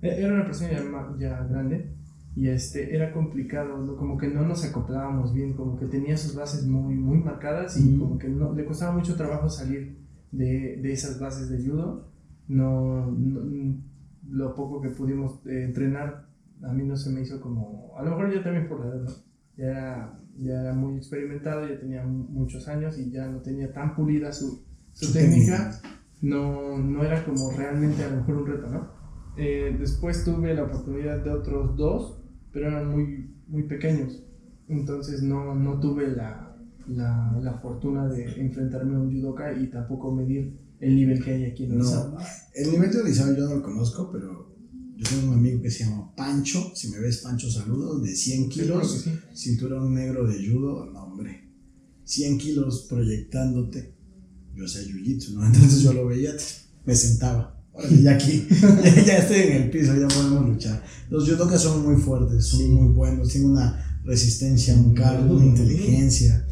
[0.03, 0.83] e- Era una persona ya,
[1.19, 1.93] ya grande
[2.35, 3.95] y este, era complicado, ¿no?
[3.97, 7.99] como que no nos acoplábamos bien, como que tenía sus bases muy, muy marcadas y
[7.99, 9.99] como que no, le costaba mucho trabajo salir
[10.33, 12.09] de, de esas bases de judo.
[12.49, 13.77] No, no-
[14.31, 16.27] lo poco que pudimos eh, entrenar
[16.63, 19.03] a mí no se me hizo como, a lo mejor ya también por la edad,
[19.03, 19.32] ¿no?
[19.57, 23.73] Ya era, ya era muy experimentado, ya tenía mu- muchos años y ya no tenía
[23.73, 24.63] tan pulida su,
[24.93, 25.81] su, Su técnica,
[26.23, 28.89] No, no era como realmente a lo mejor un reto, ¿no?
[29.37, 34.23] Eh, después tuve la oportunidad de otros dos, pero eran muy, muy pequeños,
[34.69, 40.13] entonces no, no tuve la, la, la fortuna de enfrentarme a un judoka y tampoco
[40.15, 41.85] medir el nivel que hay aquí en No,
[42.55, 44.52] el nivel de Orizaba yo no lo conozco, pero
[44.97, 46.73] yo tengo un amigo que se llama Pancho.
[46.75, 49.11] Si me ves, Pancho, saludos, de 100 Seguro que kilos, sí.
[49.35, 51.49] cinturón negro de judo, no, hombre.
[52.05, 53.95] 100 kilos proyectándote.
[54.55, 55.47] Yo hacía jiu-jitsu, ¿no?
[55.47, 56.33] Entonces yo lo veía,
[56.85, 57.59] me sentaba.
[57.73, 60.85] Órale, ya aquí, ya, ya estoy en el piso, ya podemos luchar.
[61.09, 62.67] Los judokas son muy fuertes, son Sí.
[62.69, 66.47] muy buenos, tienen una resistencia, un cargo, una inteligencia.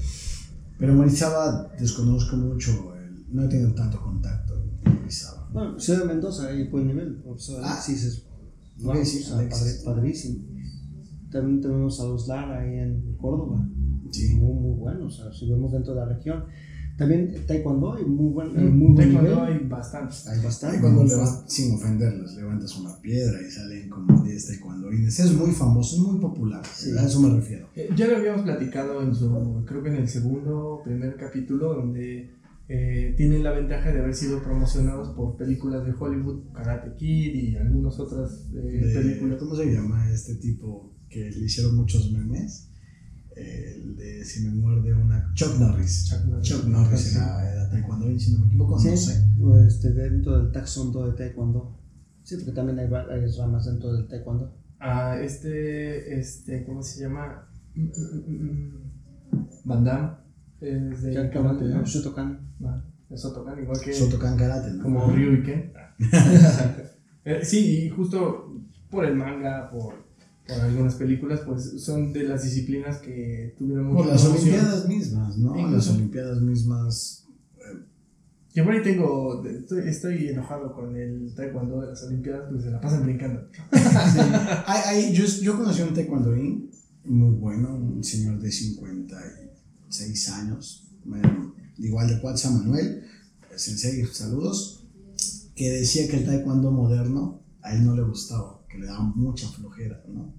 [0.78, 5.46] Pero Marizaba desconozco mucho, el- no he tenido tanto contacto con Marizaba.
[5.52, 7.16] Bueno, Ciudad de Mendoza, hay buen nivel.
[7.16, 7.72] Profesor Ah.
[7.74, 8.29] Alexis es Ok,
[8.82, 9.82] wow, sí, o sea, Alexis.
[9.84, 10.44] padre- padrísimo.
[11.30, 13.66] También tenemos a los Lara ahí en Córdoba.
[14.10, 14.34] Sí.
[14.34, 15.20] Muy, muy buenos.
[15.20, 16.44] O sea, si vemos dentro de la región.
[16.98, 19.60] También Taekwondo, hay muy buen, Mm, muy buen Taekwondo nivel.
[19.62, 20.26] hay bastantes.
[20.28, 20.76] Hay bastante.
[20.76, 25.18] Ahí cuando levan- sin ofenderlos, levantas una piedra y salen como 10 taekwondoines.
[25.18, 26.62] Es muy famoso, es muy popular.
[26.74, 26.90] Sí.
[26.98, 27.68] A eso me refiero.
[27.74, 32.32] Eh, Ya lo habíamos platicado en su, creo que en el segundo primer capítulo, donde
[32.72, 37.56] eh, tienen la ventaja de haber sido promocionados por películas de Hollywood, Karate Kid y
[37.56, 39.38] algunas otras eh, De- películas.
[39.40, 42.68] ¿Cómo se llama este tipo que le hicieron muchos memes?
[43.34, 45.32] El de Si me muerde una.
[45.34, 46.08] Chuck Norris.
[46.10, 46.48] Chuck Norris.
[46.48, 47.16] Chuck Norris Sí.
[47.16, 49.66] era, era taekwondoín, si no me equivoco, Sí, no sé.
[49.66, 51.78] este, dentro del taekwondo de taekwondo.
[52.22, 54.54] Sí, porque también hay varias ramas dentro del taekwondo.
[54.78, 57.48] Ah, este, este, ¿cómo se llama?
[57.74, 58.90] Mm, mm, mm.
[59.64, 60.10] Van Damme.
[60.60, 61.84] Es de karate, ¿no?
[61.84, 62.38] Shotokan.
[62.64, 64.82] Ah, es Sotokan, igual que Sotokan Karate, ¿no?
[64.82, 65.72] como Ryu y Ken.
[67.22, 68.54] Eh, sí, y justo
[68.90, 69.92] por el manga, por,
[70.48, 74.54] por algunas películas, pues son de las disciplinas que tuvieron Por mucha las promoción.
[74.54, 75.54] Olimpiadas mismas, ¿no?
[75.58, 75.76] Incluso.
[75.76, 77.26] Las Olimpiadas mismas.
[78.54, 82.70] Yo por ahí tengo, estoy, estoy enojado con el taekwondo de las Olimpiadas, pues se
[82.70, 83.46] la pasan brincando.
[84.66, 86.70] Hay, hay- yo, yo conocí a un taekwondoín
[87.04, 88.50] muy bueno, un señor de
[89.90, 90.88] 56 años,
[91.78, 93.02] igual de Cuatza Manuel,
[93.56, 94.86] sensei, saludos,
[95.54, 99.48] que decía que el taekwondo moderno a él no le gustaba, que le daba mucha
[99.48, 100.34] flojera, ¿no?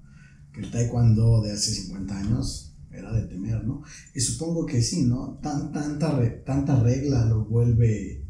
[0.54, 3.84] Que el taekwondo de hace 50 años era de temer, ¿no?
[4.16, 5.40] Y supongo que sí, ¿no?
[5.42, 8.26] Tan, tanta, re- tanta regla lo vuelve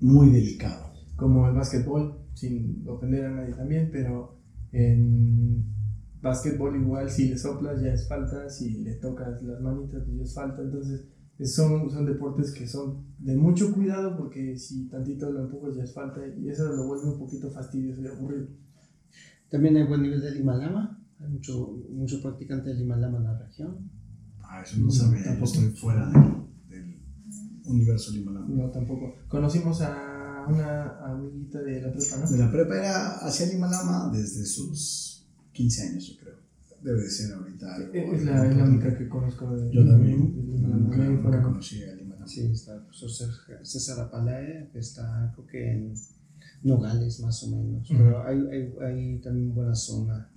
[0.00, 0.92] muy delicado.
[1.16, 4.38] Como el básquetbol, sin ofender a nadie también, pero
[4.72, 5.75] en
[6.26, 10.22] básquetbol igual si le soplas ya es falta, si le tocas las manitas pues ya
[10.22, 11.06] es falta, entonces
[11.44, 15.92] son, son deportes que son de mucho cuidado porque si tantito lo empujas ya es
[15.92, 18.48] falta y eso lo vuelve un poquito fastidioso y aburrido.
[19.50, 21.02] También hay buen nivel del Himalama.
[21.18, 23.90] Hay mucho, mucho practicante del Himalama en la región.
[24.42, 25.44] Ah, eso no sabía, yo tampoco.
[25.44, 27.00] estoy fuera del, del
[27.64, 28.46] universo limalama.
[28.48, 29.14] No, tampoco.
[29.28, 32.30] Conocimos a una amiguita de la prepa, ¿no?
[32.30, 35.15] De la prepa era hacia Limalama desde sus
[35.56, 36.36] 15 años, yo creo.
[36.82, 37.92] Debe de ser ahorita algo.
[37.94, 40.34] Es la, es la única que conozco de Yo también.
[40.46, 40.76] Limalama.
[40.78, 42.26] Nunca, nunca conocí a Limalama.
[42.28, 43.10] Sí, está el profesor
[43.62, 45.94] César- Apalae, que está creo que en
[46.62, 47.90] Nogales más o menos.
[47.90, 47.98] Ujú.
[47.98, 50.30] Pero hay, hay, hay también buena zona.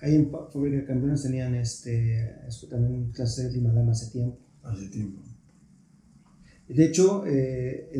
[0.00, 2.30] Ahí en Fábrica Campeones tenían este,
[2.68, 4.38] también clases de Himalama hace tiempo.
[4.62, 5.22] Hace tiempo.
[6.68, 7.90] De hecho, eh,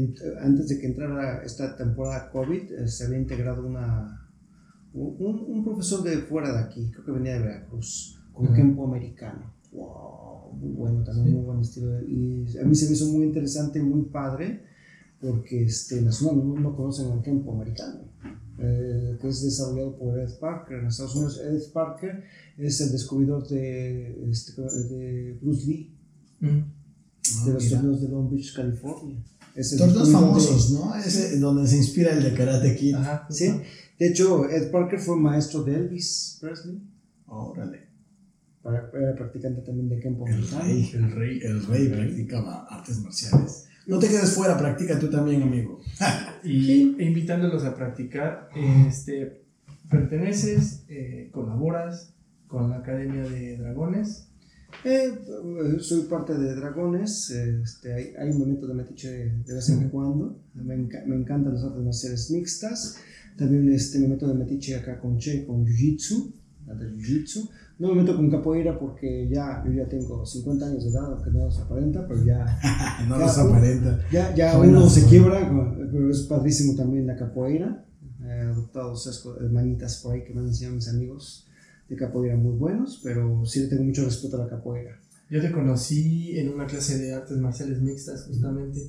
[0.40, 4.23] antes de que entrara esta temporada COVID, eh, se había integrado una,
[4.94, 8.54] un, un profesor de fuera de aquí, creo que venía de Veracruz, con Ujú.
[8.54, 9.52] Kempo americano.
[9.72, 10.52] ¡Wow!
[10.58, 11.32] Muy bueno, también Sí.
[11.32, 11.88] muy buen estilo.
[11.90, 14.62] de- Y a mí se me hizo muy interesante, muy padre,
[15.20, 18.00] porque este, en la zona no, no conocen al Kempo americano,
[18.58, 21.40] eh, que es desarrollado por Ed Parker en Estados Unidos.
[21.40, 22.22] Ed Parker
[22.56, 25.90] es el descubridor de, este, de Bruce Lee
[26.40, 26.46] Mm.
[27.40, 27.76] Ah, de los mira.
[27.80, 29.16] torneos de Long Beach, California.
[29.56, 30.94] Es el Torneos descubridor de- famosos, ¿no?
[30.94, 32.94] Ese donde se inspira el de Karate Kid.
[32.96, 33.26] Ajá.
[33.30, 33.50] Sí.
[33.98, 36.80] De hecho, Ed Parker fue maestro de Elvis Presley.
[37.26, 37.84] Órale.
[38.64, 40.90] Era practicante también de Kempo El rey.
[40.94, 41.40] El rey.
[41.42, 43.68] El rey practicaba artes marciales.
[43.86, 45.80] No te quedes fuera, practica tú también, amigo.
[46.44, 48.48] y invitándolos a practicar.
[48.88, 49.42] Este,
[49.90, 52.14] perteneces, eh, colaboras
[52.46, 54.28] con la Academia de Dragones.
[54.84, 57.30] Eh, eh, soy parte de Dragones.
[57.30, 59.10] eh, Este, hay, hay un momento de metiche
[59.46, 60.38] de vez en cuando.
[60.54, 62.96] Me, enca- me encantan las artes marciales mixtas.
[63.36, 66.32] También este, me meto de metiche acá con Che, con Jiu-Jitsu.
[66.66, 67.48] Jiu-Jitsu.
[67.78, 71.30] No me meto con capoeira porque ya, yo ya tengo 50 años de edad, aunque
[71.30, 72.46] no los aparenta, pero ya,
[73.08, 74.00] no los aparenta.
[74.12, 75.10] Ya, ya Bueno, uno se bueno.
[75.10, 77.84] quiebra, pero es padrísimo también la capoeira.
[78.22, 81.46] He adoptado esas manitas por ahí que me han enseñado mis amigos
[81.94, 84.98] de capoeira muy buenos, pero sí le tengo mucho respeto a la capoeira.
[85.30, 88.80] Yo te conocí en una clase de artes marciales mixtas, justamente.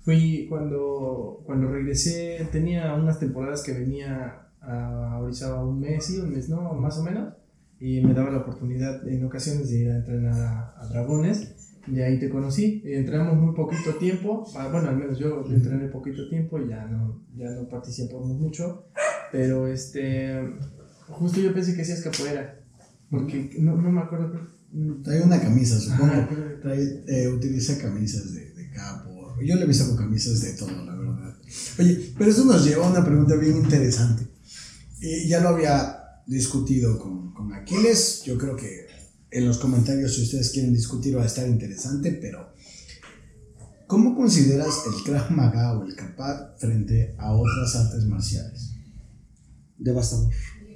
[0.00, 6.32] Fui cuando, cuando regresé, tenía unas temporadas que venía a Orizaba un mes, sí, un
[6.32, 7.34] mes, no, más o menos.
[7.78, 11.54] Y me daba la oportunidad en ocasiones de ir a entrenar a, a dragones.
[11.86, 12.82] Y ahí te conocí.
[12.84, 14.44] Y Entrenamos muy poquito tiempo.
[14.52, 18.86] Bueno, al menos yo entrené poquito tiempo y ya no, ya no participamos mucho.
[19.30, 20.36] Pero este,
[21.08, 22.60] justo yo pensé que hacías capoeira.
[23.10, 24.30] Porque no, no me acuerdo.
[24.32, 24.56] pero-
[25.02, 26.12] Trae una camisa, supongo.
[26.60, 29.34] Trae, eh, utiliza camisas de, de capo.
[29.42, 31.36] Yo le he visto con camisas de todo, la verdad.
[31.78, 34.26] Oye, pero eso nos lleva a una pregunta bien interesante.
[35.00, 38.22] Y ya lo había discutido con, con Aquiles.
[38.24, 38.86] Yo creo que
[39.30, 42.52] en los comentarios si ustedes quieren discutir va a estar interesante, pero
[43.86, 48.72] ¿cómo consideras el Krav Maga o el Kapat frente a otras artes marciales?
[49.78, 50.32] Devastador.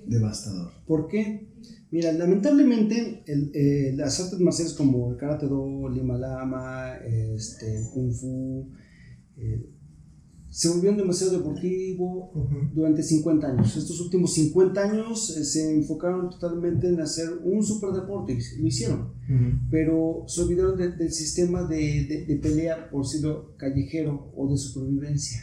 [0.07, 0.71] Devastador.
[0.87, 1.49] ¿Por qué?
[1.91, 7.85] Mira, lamentablemente el- eh, las artes marciales como el Karate Do, Lima Lama, este, el
[7.93, 8.69] Kung Fu,
[9.37, 9.67] eh,
[10.49, 12.33] se volvieron demasiado deportivo
[12.75, 13.77] durante 50 años.
[13.77, 19.13] Estos últimos 50 años eh, se enfocaron totalmente en hacer un superdeporte y lo hicieron.
[19.71, 24.57] Pero se olvidaron de- del sistema de, de- de pelea, por decirlo, callejero o de
[24.59, 25.41] supervivencia.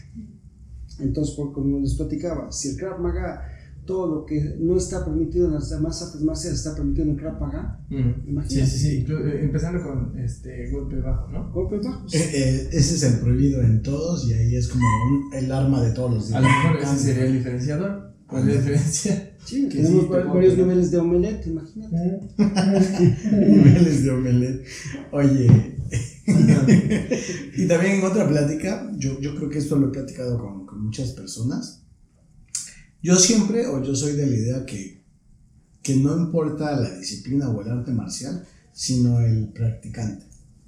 [1.00, 3.42] Entonces, por, como les platicaba, si el Krav Maga,
[3.88, 7.18] todo lo que no está permitido en las demás artes marciales está permitido en el
[7.18, 7.96] Krav Maga, Sí,
[8.28, 8.70] imagínate.
[8.70, 9.06] sí, sí.
[9.10, 11.52] eh, Empezando con este golpe bajo, ¿no?
[11.52, 12.14] Golpes bajos.
[12.14, 15.82] Eh, eh, ese es el prohibido en todos y ahí es como un- el arma
[15.82, 16.38] de todos los días.
[16.38, 18.14] A lo mejor ese sería el diferenciador.
[18.28, 19.34] ¿Cuál es la diferencia?
[19.46, 21.96] Sí, que tenemos sí, varios niveles de omelette, imagínate.
[23.32, 24.66] Niveles de omelette.
[25.14, 25.78] Oye.
[27.58, 30.84] y también en otra plática, yo, yo creo que esto lo he platicado con, con
[30.84, 31.87] muchas personas.
[33.02, 35.04] Yo siempre, o yo soy de la idea que,
[35.82, 40.26] que no importa la disciplina o el arte marcial, sino el practicante.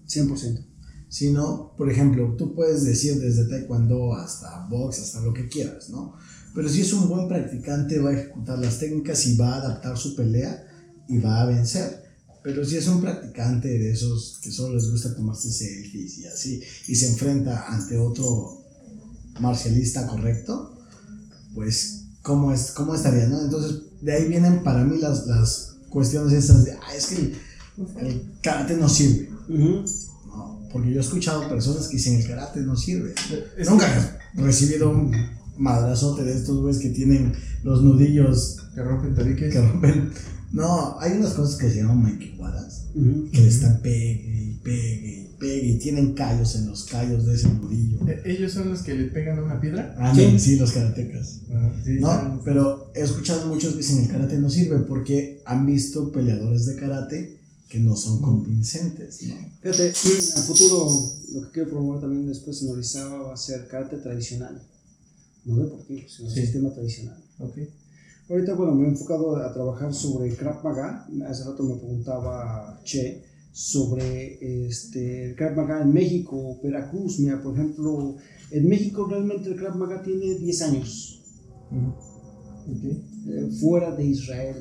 [0.08, 0.66] 100%.
[1.08, 6.16] Sino, por ejemplo, tú puedes decir desde taekwondo hasta box, hasta lo que quieras, ¿no?
[6.54, 9.98] Pero si es un buen practicante, va a ejecutar las técnicas y va a adaptar
[9.98, 10.66] su pelea
[11.08, 12.04] y va a vencer.
[12.44, 16.62] Pero si es un practicante de esos que solo les gusta tomarse selfies y así,
[16.88, 18.64] y se enfrenta ante otro
[19.40, 20.78] marcialista correcto,
[21.54, 23.42] pues, ¿cómo, es, cómo estaría, no?
[23.42, 27.36] Entonces, de ahí vienen para mí las, las cuestiones esas de, ah, es que el,
[28.08, 29.30] el karate no sirve.
[29.50, 29.84] No,
[30.72, 33.14] porque yo he escuchado personas que dicen el karate no sirve.
[33.58, 33.88] Es Nunca
[34.38, 35.12] he recibido un
[35.58, 39.52] madrazote de estos güeyes que tienen los nudillos Que rompen tabiques.
[39.54, 40.12] que rompen.
[40.52, 43.30] No, hay unas cosas que se llaman maquiwaras, Ujú.
[43.32, 47.50] que le están pegue y pegue pegue y tienen callos en los callos de ese
[47.50, 48.00] nudillo.
[48.08, 49.96] Eh, ¿Ellos son los que le pegan a una piedra?
[49.98, 51.40] Ah, no, sí, los karatecas.
[51.54, 55.66] Ah, sí, No, pero he escuchado muchos que dicen el karate no sirve porque han
[55.66, 57.38] visto peleadores de karate
[57.70, 59.36] que no son convincentes, ¿no?
[59.62, 60.88] Fíjate, en el futuro
[61.34, 64.62] lo que quiero promover también después en Orizaba va a ser karate tradicional.
[65.46, 66.42] No deportivo, sino Sí.
[66.42, 67.18] sistema tradicional.
[67.40, 67.58] Ok.
[68.30, 71.08] Ahorita, bueno, me he enfocado a trabajar sobre Krav Maga.
[71.28, 77.20] Hace rato me preguntaba Che sobre este, el Krav Maga en México, Veracruz.
[77.20, 78.16] Mira, por ejemplo,
[78.52, 81.22] en México realmente el Krav Maga tiene 10 años
[82.68, 84.58] eh, fuera de Israel.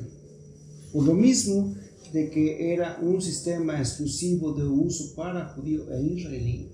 [0.91, 1.75] Por lo mismo
[2.13, 6.69] de que era un sistema exclusivo de uso para judío e israelí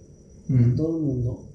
[0.48, 1.50] en todo el mundo,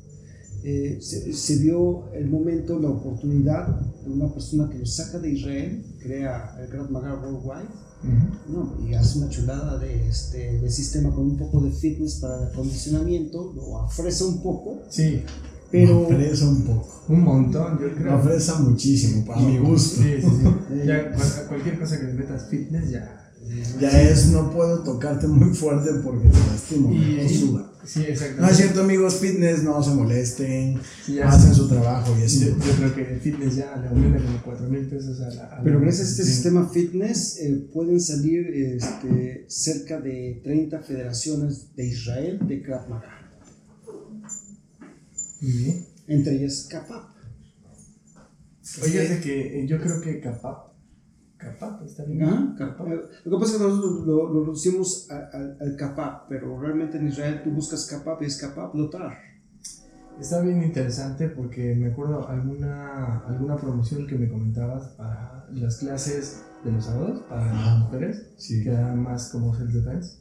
[0.63, 5.31] eh, se, se vio el momento, la oportunidad de una persona que lo saca de
[5.31, 7.71] Israel, crea el Krav Maga Worldwide,
[8.49, 8.77] ¿no?
[8.89, 12.49] y hace una chulada de, este, de sistema con un poco de fitness para el
[12.49, 15.23] acondicionamiento, lo ofrece un poco, Sí,
[15.71, 16.01] pero...
[16.03, 16.89] Ofrece un poco.
[17.09, 18.17] un montón, yo creo.
[18.17, 20.03] ofrece muchísimo, para mi gusto.
[20.03, 20.81] Sí, sí, sí.
[20.87, 23.17] Ya cual- cualquier cosa que le metas fitness ya.
[23.81, 27.70] Ya es, no puedo tocarte muy fuerte porque te lastimo, Y, mejor suba.
[27.85, 28.07] Sí.
[28.39, 32.41] No es cierto, amigos, fitness, no se molesten, Sí, hacen su trabajo y Yo, así.
[32.47, 35.45] yo creo que el fitness ya le aumenta como 4 mil pesos a la.
[35.45, 41.75] a Pero gracias a este sistema fitness eh, pueden salir este, cerca de 30 federaciones
[41.77, 43.31] de Israel de Krav Maga,
[46.07, 47.11] entre ellas CAPAP.
[48.85, 50.70] Oye, que eh, yo creo que Capap.
[51.41, 52.55] Capap, está bien.
[52.59, 52.87] Capap.
[52.89, 56.61] Eh, Lo que pasa es que nosotros lo, lo reducimos a- a- al CAPAP, pero
[56.61, 59.13] realmente en Israel tú buscas CAPAP y es CAPAP Lotar.
[60.21, 66.43] Está bien interesante porque me acuerdo alguna, alguna promoción que me comentabas para las clases
[66.63, 67.71] de los sábados para Ajá.
[67.71, 68.63] las mujeres, Sí.
[68.63, 70.19] que era más como self-defense.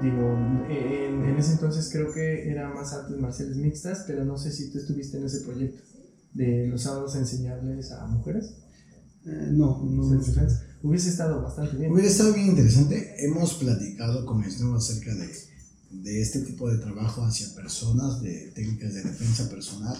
[0.00, 0.30] Digo,
[0.70, 4.70] en, en ese entonces creo que era más artes marciales mixtas, pero no sé si
[4.72, 5.82] tú estuviste en ese proyecto
[6.32, 8.54] de los sábados enseñarles a mujeres
[9.26, 10.20] Eh, no, no.
[10.82, 11.92] Hubiese estado bastante bien.
[11.92, 13.16] Hubiera estado bien interesante.
[13.18, 15.28] Hemos platicado con Snow acerca de,
[15.90, 19.96] de este tipo de trabajo hacia personas, de técnicas de defensa personal,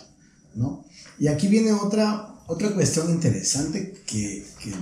[0.54, 0.84] ¿no?
[1.18, 4.72] Y aquí viene otra, otra cuestión interesante que, que,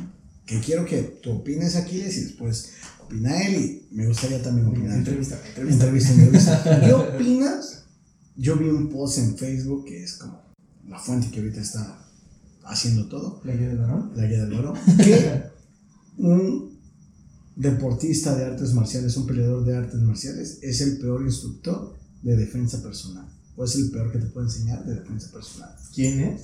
[0.46, 2.74] que quiero que tú opines, Aquiles, y después
[3.04, 3.56] opina él,
[3.90, 4.98] y me gustaría también opinar.
[4.98, 5.84] Entrevista, entrevista.
[5.84, 6.80] Entrevista, entrevista.
[6.86, 7.84] ¿Qué opinas?
[8.36, 10.40] Yo vi un post en Facebook que es como
[10.86, 12.07] la fuente que ahorita está
[12.68, 14.12] haciendo todo, La guía del varón.
[14.14, 15.42] la guía del oro, que
[16.18, 16.78] un
[17.56, 22.82] deportista de artes marciales, un peleador de artes marciales, es el peor instructor de defensa
[22.82, 23.26] personal.
[23.56, 25.74] O es el peor que te puede enseñar de defensa personal.
[25.94, 26.42] ¿Quién es?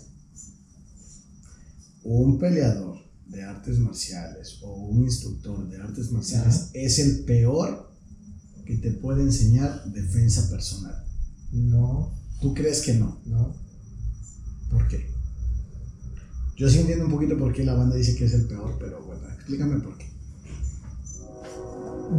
[2.02, 2.98] Un peleador
[3.28, 7.90] de artes marciales o un instructor de artes marciales es el peor
[8.66, 11.04] que te puede enseñar defensa personal.
[11.52, 13.20] No, ¿Tú crees que no?
[13.24, 13.54] no.
[14.70, 15.13] ¿Por qué?
[16.56, 19.02] Yo sí entiendo un poquito por qué la banda dice que es el peor, pero
[19.04, 20.06] bueno, explícame por qué.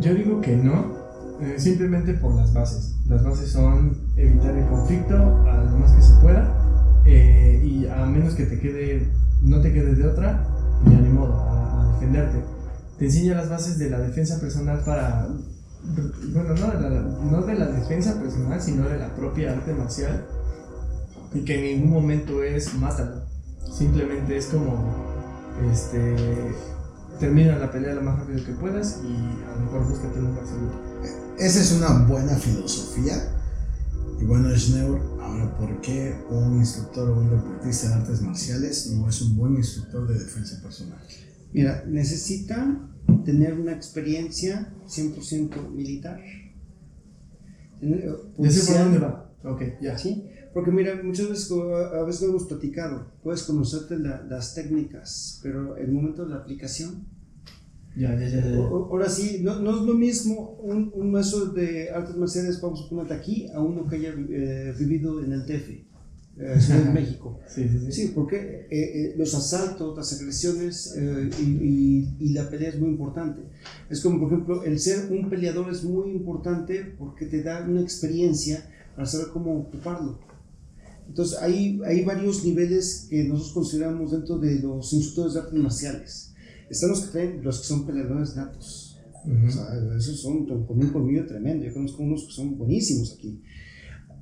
[0.01, 0.93] Yo digo que no,
[1.41, 2.95] eh, simplemente por las bases.
[3.07, 8.05] Las bases son evitar el conflicto a lo más que se pueda eh, y a
[8.05, 9.07] menos que te quede,
[9.41, 10.45] no te quede de otra,
[10.85, 12.43] ya ni modo, a, a defenderte.
[12.97, 15.27] Te enseña las bases de la defensa personal para,
[16.33, 20.25] bueno, no de, la, no de la defensa personal, sino de la propia arte marcial
[21.33, 23.24] y que en ningún momento es mátalo.
[23.71, 24.93] Simplemente es como,
[25.71, 26.15] este,
[27.19, 30.45] termina la pelea lo más rápido que puedas y a lo mejor búscate un lugar
[30.45, 30.73] seguro.
[31.37, 33.31] Esa es una buena filosofía.
[34.19, 39.09] Y bueno, Schneur, ahora, ¿por qué un instructor o un deportista de artes marciales no
[39.09, 40.97] es un buen instructor de defensa personal?
[41.51, 42.89] Mira, necesita
[43.25, 46.21] tener una experiencia 100% militar.
[47.79, 49.31] Tener- ¿Ya sé por dónde va?
[49.43, 49.97] Ok, ya.
[49.97, 50.25] ¿sí?
[50.55, 55.75] Porque mira, muchas veces, a veces lo hemos platicado, puedes conocerte la- las técnicas, pero
[55.75, 57.05] el momento de la aplicación
[57.97, 58.41] Ya, ya, ya.
[58.49, 58.57] ya.
[58.59, 62.59] O- o- Ahora sí, no, no es lo mismo un, un maestro de artes marciales,
[62.61, 65.69] vamos a ponerte aquí, a uno que haya eh, vivido en el DF,
[66.37, 67.37] eh, Ciudad de México.
[67.47, 67.91] Sí, sí, sí.
[67.91, 72.79] Sí, porque eh, eh, los asaltos, las agresiones eh, y, y- y la pelea es
[72.79, 73.41] muy importante.
[73.89, 77.81] Es como, por ejemplo, el ser un peleador es muy importante porque te da una
[77.81, 80.19] experiencia para saber cómo ocuparlo.
[81.07, 86.33] Entonces, hay, hay varios niveles que nosotros consideramos dentro de los instructores de artes marciales.
[86.69, 88.99] Están los que traen, los que son peleadores natos.
[89.25, 89.47] Ujú.
[89.47, 89.65] O sea,
[89.97, 91.65] esos son con un colmillo tremendo.
[91.65, 93.41] Yo conozco unos que son buenísimos aquí.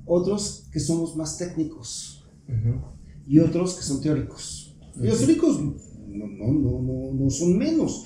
[0.06, 2.82] Otros que somos más técnicos Ujú.
[3.28, 4.76] y otros que son teóricos.
[5.02, 8.04] Y los teóricos no, no, no, no, no son menos,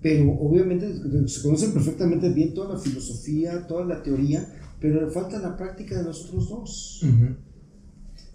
[0.00, 0.88] pero obviamente
[1.28, 4.46] se conocen perfectamente bien toda la filosofía, toda la teoría,
[4.80, 7.04] pero le falta la práctica de los otros dos.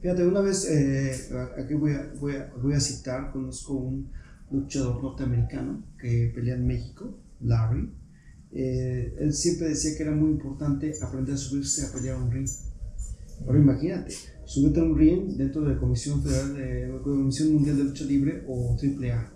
[0.06, 1.16] Fíjate, una vez, eh,
[1.58, 4.12] aquí voy a, voy, a, voy a citar, conozco un
[4.52, 7.92] luchador norteamericano que pelea en México, Larry.
[8.52, 12.32] Eh, él siempre decía que era muy importante aprender a subirse a pelear a un
[12.32, 12.48] ring.
[13.48, 14.14] Ahora imagínate,
[14.46, 18.06] subirte a un ring dentro de la Comisión Federal de la Comisión Mundial de Lucha
[18.06, 19.34] Libre o AAA.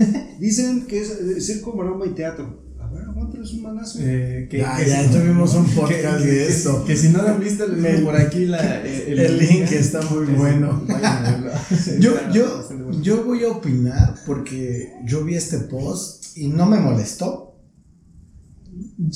[0.40, 2.67] Dicen que es circo, maroma y teatro.
[2.88, 3.98] A ver, aguántales un manazo.
[4.02, 6.84] Eh, que, Ya, que ya si- tuvimos un que- podcast que- de que- esto.
[6.86, 9.70] Que, si no lo han visto, les Me- dejo por aquí la, eh, El link
[9.72, 10.82] está muy Que bueno.
[12.00, 13.02] Yo, yo, bueno.
[13.02, 17.44] yo voy a opinar porque yo vi este post y no me molestó.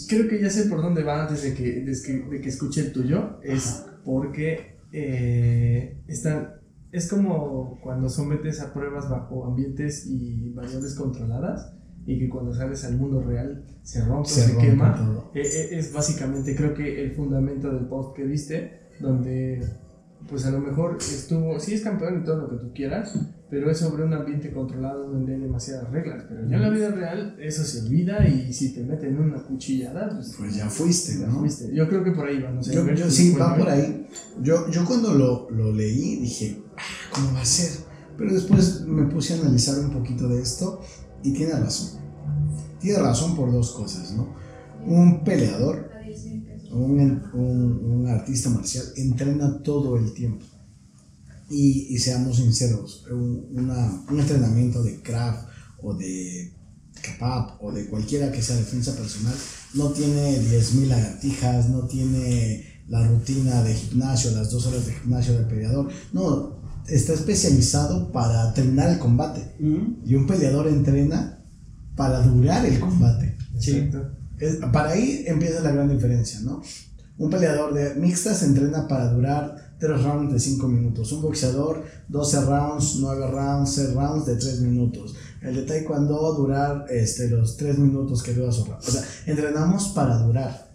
[0.09, 2.81] Creo que ya sé por dónde va antes de que, de que, de que escuche
[2.83, 3.39] el tuyo.
[3.43, 6.49] Es porque eh, están,
[6.91, 11.73] es como cuando sometes a pruebas bajo ambientes y variables controladas
[12.07, 14.95] y que cuando sales al mundo real se rompe Se se, rompe quema.
[14.97, 15.31] todo.
[15.35, 19.63] Eh, eh, es básicamente creo que el fundamento del post que viste, donde
[20.29, 23.13] pues a lo mejor estuvo, sí es campeón y todo lo que tú quieras,
[23.51, 26.91] pero es sobre un ambiente controlado donde hay demasiadas reglas, pero ya en la vida
[26.93, 31.41] real eso se olvida y si te meten una cuchillada, pues, Pues ya fuiste, ¿no?
[31.41, 31.75] fuiste.
[31.75, 32.73] Yo creo que por ahí va, no sé.
[32.73, 34.07] Yo, yo sí, va por ahí.
[34.43, 36.81] Yo, yo cuando lo, lo leí dije, "Ah,
[37.13, 37.71] ¿cómo va a ser?
[38.17, 40.81] Pero después me puse a analizar un poquito de esto
[41.23, 42.01] y tiene razón.
[42.81, 44.35] Tiene razón por dos cosas, ¿no?
[44.87, 45.89] Un peleador,
[46.73, 50.45] un, un- artista marcial, entrena todo el tiempo.
[51.51, 53.47] Y, y seamos sinceros, un,
[54.11, 55.49] un entrenamiento de craft
[55.83, 56.53] o de
[57.03, 59.35] capap o de cualquiera que sea defensa personal
[59.75, 65.35] no tiene 10.000 lagartijas, no tiene la rutina de gimnasio, las dos horas de gimnasio
[65.35, 65.91] del peleador.
[66.13, 66.62] No,
[66.95, 69.41] está especializado para terminar el combate.
[69.61, 69.97] Ujú.
[70.07, 71.39] Y un peleador entrena
[71.97, 73.37] para durar el combate.
[73.55, 74.11] Exacto.
[74.39, 76.63] Es- para ahí empieza la gran diferencia, ¿no?
[77.19, 81.13] Un peleador de mixtas entrena para durar 3 rounds de 5 minutos.
[81.13, 85.15] Un boxeador 12 rounds, 9 rounds, 6 rounds de 3 minutos.
[85.43, 88.83] El de taekwondo durar este, los 3 minutos que dura su round.
[88.87, 90.73] O sea, entrenamos para durar.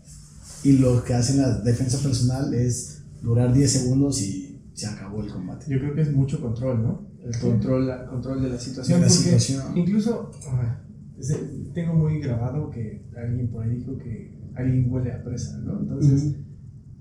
[0.63, 4.46] Y lo que hace la defensa personal es durar 10 segundos y
[4.77, 5.65] se acabó el combate.
[5.69, 7.07] Yo creo que es mucho control, ¿no?
[7.23, 8.99] El control, la- control de la situación.
[9.01, 9.77] De la porque situación.
[9.77, 10.31] Incluso,
[11.19, 15.79] se- tengo muy grabado que alguien por ahí dijo que alguien huele a presa, ¿no?
[15.79, 16.35] Entonces, Ujú.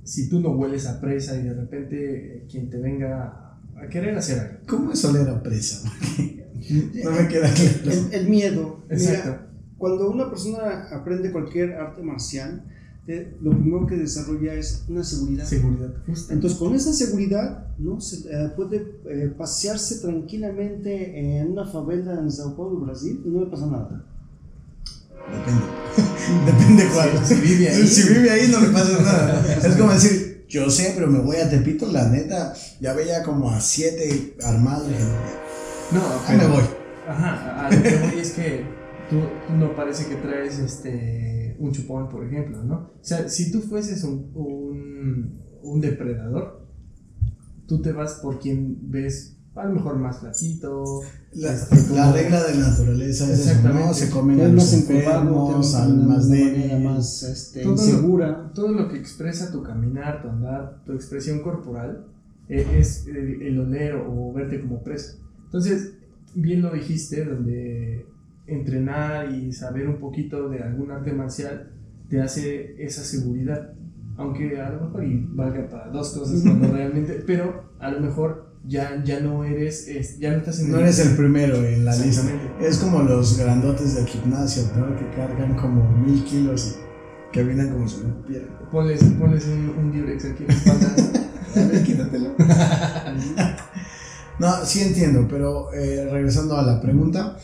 [0.04, 4.16] si tú no hueles a presa y de repente eh, quien te venga a querer
[4.16, 4.58] hacer algo.
[4.66, 5.86] ¿Cómo es oler a presa?
[7.04, 7.90] no me queda claro.
[8.10, 8.84] El, el miedo.
[8.88, 9.28] Exacto.
[9.30, 9.42] Mira,
[9.76, 12.64] cuando una persona aprende cualquier arte marcial,
[13.06, 15.44] te- lo primero que desarrolla es una seguridad.
[15.46, 16.32] Seguridad, justo.
[16.32, 18.00] Entonces, con esa seguridad, ¿no?
[18.00, 23.40] Se, eh, puede eh, pasearse tranquilamente en una favela en Sao Paulo, Brasil, y no
[23.44, 24.04] le pasa nada.
[25.32, 25.62] Depende.
[26.46, 27.26] Depende cuál.
[27.26, 27.86] Si- si vive ahí.
[27.86, 29.56] Si vive ahí no le pasa nada.
[29.66, 32.54] Es como decir, yo sé, pero me voy a Tepito, la neta.
[32.80, 34.86] Ya veía como a siete armados.
[35.92, 36.62] No, Ahí me pero- voy.
[37.08, 38.64] Ajá, a lo que voy es que
[39.08, 42.74] tú, tú no parece que traes este un chupón, por ejemplo, ¿no?
[42.74, 46.66] O sea, si tú fueses un, un, un depredador,
[47.66, 51.00] tú te vas por quien ves a lo mejor más flaquito.
[51.32, 53.68] La, este, la regla de naturaleza es eso, ¿no?
[53.90, 53.94] Exactamente.
[53.94, 56.84] Se comen a los enfermos, van más débil.
[56.84, 58.52] más este, Todo lo- insegura.
[58.54, 62.04] todo lo que expresa tu caminar, tu andar, tu expresión corporal,
[62.48, 65.14] eh, es el, el oler o verte como presa.
[65.46, 65.94] Entonces,
[66.34, 68.04] bien lo dijiste, donde
[68.46, 71.70] entrenar y saber un poquito de algún arte marcial
[72.08, 73.72] te hace esa seguridad.
[74.16, 78.46] Aunque a lo mejor y valga para dos cosas cuando realmente, pero a lo mejor
[78.66, 81.94] ya, ya no eres, es- ya no estás en No eres el primero en la
[81.94, 82.22] lista.
[82.60, 84.96] Es como los grandotes del gimnasio, ¿no?
[84.96, 86.78] Que cargan como mil kilos
[87.32, 88.48] y caminan como si no cupieran.
[88.72, 90.94] Ponles, ponles un, un diurex aquí en la espalda.
[91.56, 92.34] A ver, quítatelo.
[94.38, 97.38] No, sí entiendo, pero eh, regresando a la pregunta,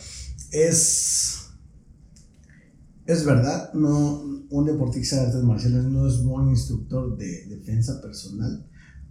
[0.53, 1.49] es,
[3.05, 8.65] es verdad, no, un deportista de artes marciales no es buen instructor de defensa personal,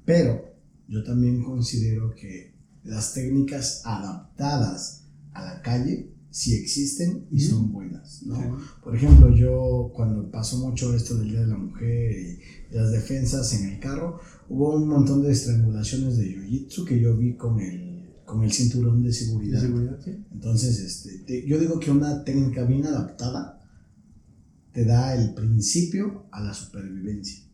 [0.04, 0.54] pero
[0.88, 8.22] yo también considero que las técnicas adaptadas a la calle sí existen y son buenas,
[8.22, 8.58] ¿no?
[8.82, 13.52] Por ejemplo, yo cuando pasó mucho esto del Día de la Mujer y las defensas
[13.54, 17.91] en el carro, hubo un montón de estrangulaciones de jiu-jitsu que yo vi con el,
[18.32, 19.98] con el cinturón de ¿De seguridad.
[20.04, 20.24] Sí.
[20.32, 23.60] Entonces, este, te- yo digo que una técnica bien adaptada
[24.72, 27.44] te da el principio a la supervivencia,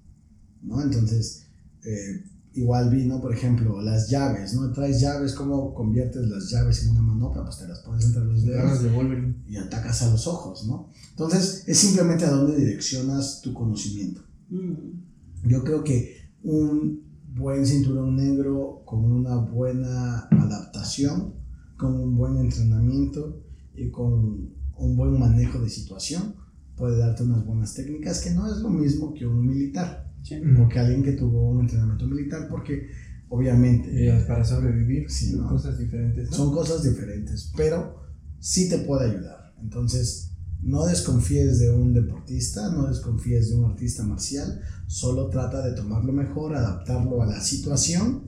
[0.63, 0.81] ¿no?
[0.81, 1.47] Entonces,
[1.85, 2.25] eh,
[2.55, 3.21] igual vi, ¿no?
[3.21, 4.71] Por ejemplo, las llaves, ¿no?
[4.73, 7.43] Traes llaves, ¿cómo conviertes las llaves en una manopla?
[7.45, 9.35] Pues te las pones entre los Garras dedos de Wolverine.
[9.49, 10.91] y atacas a los ojos, ¿no?
[11.11, 14.23] Entonces, es simplemente a dónde direccionas tu conocimiento.
[14.51, 15.49] Mm.
[15.49, 17.08] Yo creo que un
[17.39, 21.35] buen cinturón negro con una buena adaptación,
[21.77, 23.43] con un buen entrenamiento
[23.75, 26.35] y con un buen manejo de situación
[26.77, 30.35] puede darte unas buenas técnicas que no es lo mismo que un militar Sí.
[30.61, 32.89] o que alguien que tuvo un entrenamiento militar porque
[33.29, 35.49] obviamente Eh, para sobrevivir, Sí, son ¿no?
[35.49, 36.31] cosas diferentes.
[36.31, 36.37] ¿no?
[36.37, 38.03] son cosas diferentes, pero
[38.39, 39.55] sí te puede ayudar.
[39.63, 40.33] Entonces,
[40.63, 46.13] no desconfíes de un deportista, no desconfíes de un artista marcial, solo trata de tomarlo
[46.13, 48.25] mejor, adaptarlo a la situación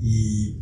[0.00, 0.58] y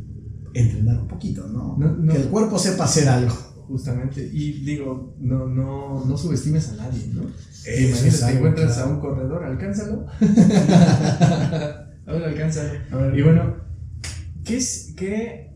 [0.54, 1.76] entrenar un poquito, ¿no?
[1.78, 2.12] No, no.
[2.12, 3.34] Que el cuerpo sepa hacer algo.
[3.68, 7.22] Justamente, y digo, no, no, no subestimes a nadie, ¿no?
[7.22, 8.90] Imagínate, es te encuentras claro.
[8.90, 10.07] a un corredor, alcánzalo.
[10.20, 12.70] a ver, alcánzalo.
[12.92, 13.18] A ver.
[13.18, 13.57] Y bueno,
[14.44, 15.52] ¿qué es, qué,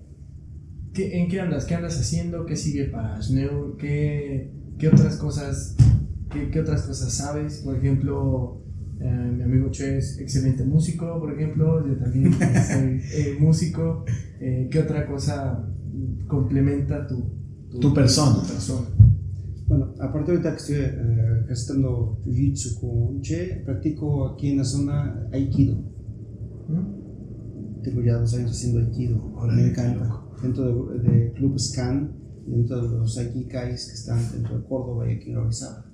[0.93, 1.65] qué- ¿en qué andas?
[1.67, 2.47] ¿Qué andas haciendo?
[2.47, 3.77] ¿Qué sigue para Schneur?
[3.77, 5.77] ¿Qué, qué otras cosas,
[6.33, 7.59] qué, qué otras cosas sabes?
[7.59, 8.63] Por ejemplo,
[8.99, 12.33] eh, mi amigo Che es excelente músico, por ejemplo, yo también
[12.67, 14.05] soy eh, músico.
[14.41, 15.69] Eh, ¿Qué otra cosa
[16.27, 17.23] complementa tu,
[17.79, 18.41] Tu persona.
[18.41, 18.87] tu persona?
[19.69, 25.29] Bueno, aparte ahorita que estoy eh, ejercitando Jiu-Jitsu con Che, practico aquí en la zona
[25.31, 25.77] Aikido.
[26.69, 27.01] ¿no?
[27.83, 29.33] Tengo ya dos años haciendo Aikido.
[29.37, 30.23] Órale, me encanta.
[30.43, 35.17] Dentro de, de Club Scan, dentro de los Aikikais que están dentro de Córdoba y
[35.17, 35.87] aquí en Orizaba.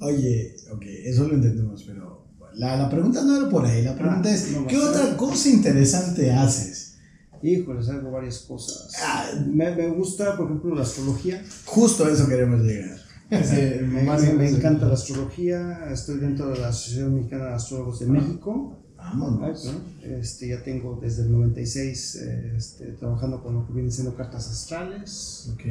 [0.00, 4.28] Oye, ok, eso lo entendemos, pero la, la pregunta no era por ahí, la pregunta
[4.28, 6.96] Ah, es, no, ¿qué otra cosa interesante haces?
[7.42, 8.92] Híjoles, hago varias cosas.
[9.00, 9.30] Ah.
[9.46, 11.42] Me, me gusta, por ejemplo, la astrología.
[11.66, 12.98] Justo a eso queremos llegar.
[13.30, 15.90] Me, encanta la astrología.
[15.92, 18.78] Estoy dentro de la Asociación Mexicana de Astrólogos de México.
[19.10, 19.74] Vámonos.
[20.02, 24.50] Este, ya tengo desde el 96 eh, este, trabajando con lo que vienen siendo cartas
[24.50, 25.50] astrales.
[25.54, 25.64] Ok.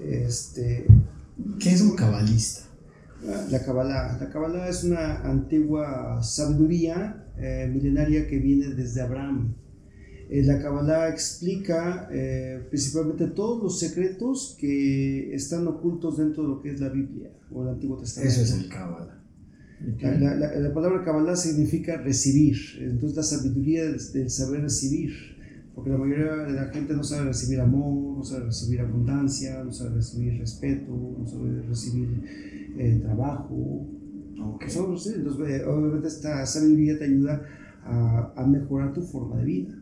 [0.00, 0.86] Este,
[1.58, 2.72] ¿Qué es un cabalista?
[3.50, 4.18] la Kabbalah.
[4.20, 9.54] La Kabbalah es una antigua sabiduría eh, milenaria que viene desde Abraham.
[10.28, 16.60] Eh, la Kabbalah explica eh, principalmente todos los secretos que están ocultos dentro de lo
[16.60, 18.34] que es la Biblia o el Antiguo Testamento.
[18.34, 19.21] Eso es el cábala.
[19.94, 20.02] Ok.
[20.02, 25.10] La, la- la- la palabra Kabbalah significa recibir, entonces la sabiduría del, del saber recibir,
[25.74, 29.72] porque la mayoría de la gente no sabe recibir amor, no sabe recibir abundancia, no
[29.72, 32.08] sabe recibir respeto, no sabe recibir
[32.78, 33.88] eh, trabajo.
[34.40, 34.64] Ok.
[34.68, 37.42] Son- sí, entonces, eh, obviamente esta sabiduría te ayuda
[37.84, 39.74] a, a mejorar tu forma de vida.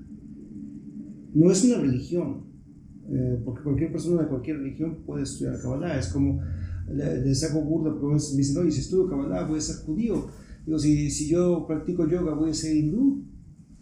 [1.34, 2.44] No es una religión,
[3.08, 6.40] eh, porque cualquier persona de cualquier religión puede estudiar Kabbalah, es como
[6.94, 10.28] le- hago burla porque me dicen, oye, si estudio Kabbalah voy a ser judío.
[10.66, 13.24] Digo, si, si yo practico yoga voy a ser hindú.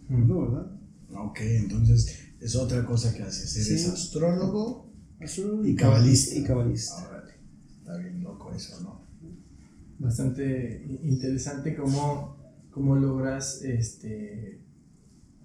[0.07, 0.27] Mm.
[0.27, 0.71] No, ¿verdad?
[1.15, 2.07] Ok, entonces
[2.39, 3.55] es otra cosa que haces.
[3.67, 3.89] Eres Sí.
[3.91, 4.91] astrólogo.
[5.19, 6.35] Astrólogo Y cabalista.
[6.35, 7.07] Y cabalista.
[7.09, 7.33] Órale,
[7.79, 9.01] está bien loco eso, ¿no?
[9.99, 12.37] Bastante interesante cómo,
[12.71, 14.61] cómo logras este,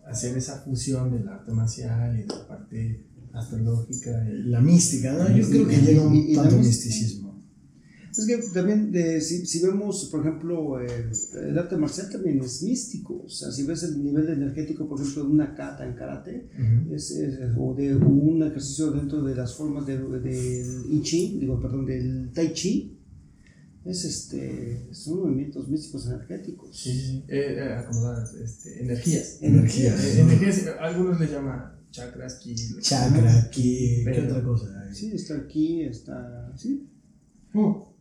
[0.06, 4.10] hacer esa fusión del arte marcial y de la parte astrológica.
[4.30, 5.36] y- La mística, ¿no?
[5.36, 7.23] Yo creo que llega un Y- y la tanto mis- misticismo.
[8.16, 11.10] Es que también, de, si, si vemos, por ejemplo, el,
[11.48, 13.22] el arte marcial también es místico.
[13.24, 16.94] O sea, si ves el nivel energético, por ejemplo, de una kata en karate, Ujú.
[16.94, 21.60] es, es- o de un ejercicio dentro de las formas del del I Ching, digo,
[21.60, 22.96] perdón, del Tai Chi,
[23.84, 26.74] es este, son movimientos místicos energéticos.
[26.76, 27.24] Sí, sí.
[27.28, 29.38] Eh, eh, acomodar este, energías.
[29.42, 30.02] Energías.
[30.04, 32.54] Eh, energías, eh, algunos le llaman chakras, ki.
[32.80, 34.80] Chakra, ki, ¿qué Pero- otra cosa?
[34.80, 34.94] hay?
[34.94, 36.88] Sí, está aquí, está, sí,
[37.56, 37.93] Oh,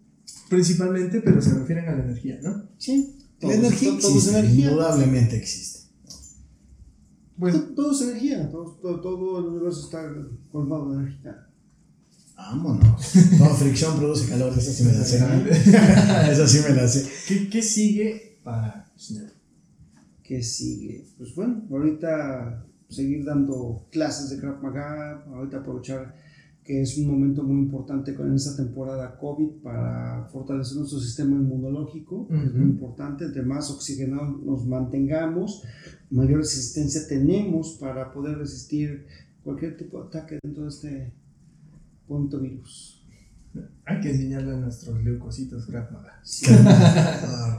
[0.50, 2.64] principalmente, pero se refieren a la energía, ¿no?
[2.78, 3.16] sí.
[3.42, 4.70] La Todo- energía todo- todo es existe, energía.
[4.70, 5.80] indudablemente existe.
[7.38, 10.10] Pues, Todo, todo es energía, todo, todo, todo el universo está
[10.52, 11.48] colmado de energía.
[12.38, 13.12] Vámonos.
[13.38, 15.18] Toda fricción produce calor, esa sí me la sé.
[16.32, 17.06] esa sí me la sé.
[17.28, 19.32] ¿qué, qué sigue para Schnell?
[20.24, 21.06] ¿Qué sigue?
[21.18, 26.16] Pues bueno, ahorita seguir dando clases de Krav Maga, ahorita aprovechar
[26.64, 32.28] que es un momento muy importante con esta temporada COVID para fortalecer nuestro sistema inmunológico,
[32.28, 32.58] que es Ujú.
[32.58, 35.64] muy importante, entre más oxigenados nos mantengamos,
[36.10, 39.06] mayor resistencia tenemos para poder resistir
[39.44, 41.14] cualquier tipo de ataque dentro de este
[42.08, 43.04] punto virus.
[43.86, 45.90] Hay que enseñarle a nuestros leucocitos Krav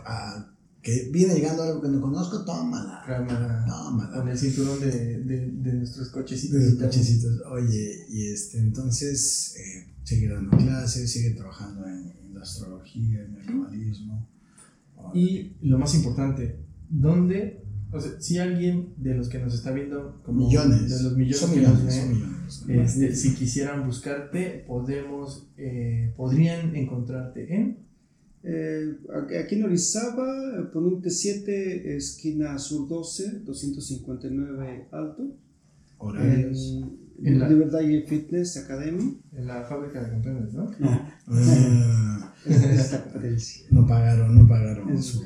[0.07, 0.47] ah,
[0.85, 3.03] que viene llegando algo que no conozco, tómala.
[3.07, 3.65] Krav Maga.
[3.65, 4.31] Con Tómala.
[4.31, 6.61] el cinturón de, de, de nuestros cochecitos.
[6.61, 7.41] De los cochecitos.
[7.51, 13.35] Oye, y este, entonces, eh, sigue dando clases, sigue trabajando en, en la astrología, en
[13.35, 14.29] el cabalismo.
[15.15, 16.61] Y lo más importante,
[16.91, 17.65] ¿dónde?
[17.91, 20.91] O sea, si alguien de los que nos está viendo, como millones.
[20.91, 22.97] de los millones son que nos millones, ven, son millones.
[22.97, 27.85] este, si quisieran buscarte, podemos, eh, podrían encontrarte en.
[28.47, 28.99] Eh,
[29.39, 30.27] aquí- en Orizaba,
[30.61, 35.35] eh, Poniente 7, esquina sur 12, 259 alto.
[35.99, 36.83] Horarios.
[37.23, 39.19] En, En la- Liberty Fitness Academy.
[39.33, 40.65] En la fábrica de campeones, ¿no?
[40.79, 43.67] No, Ah, es la competencia.
[43.71, 45.23] no pagaron, no pagaron Es- su.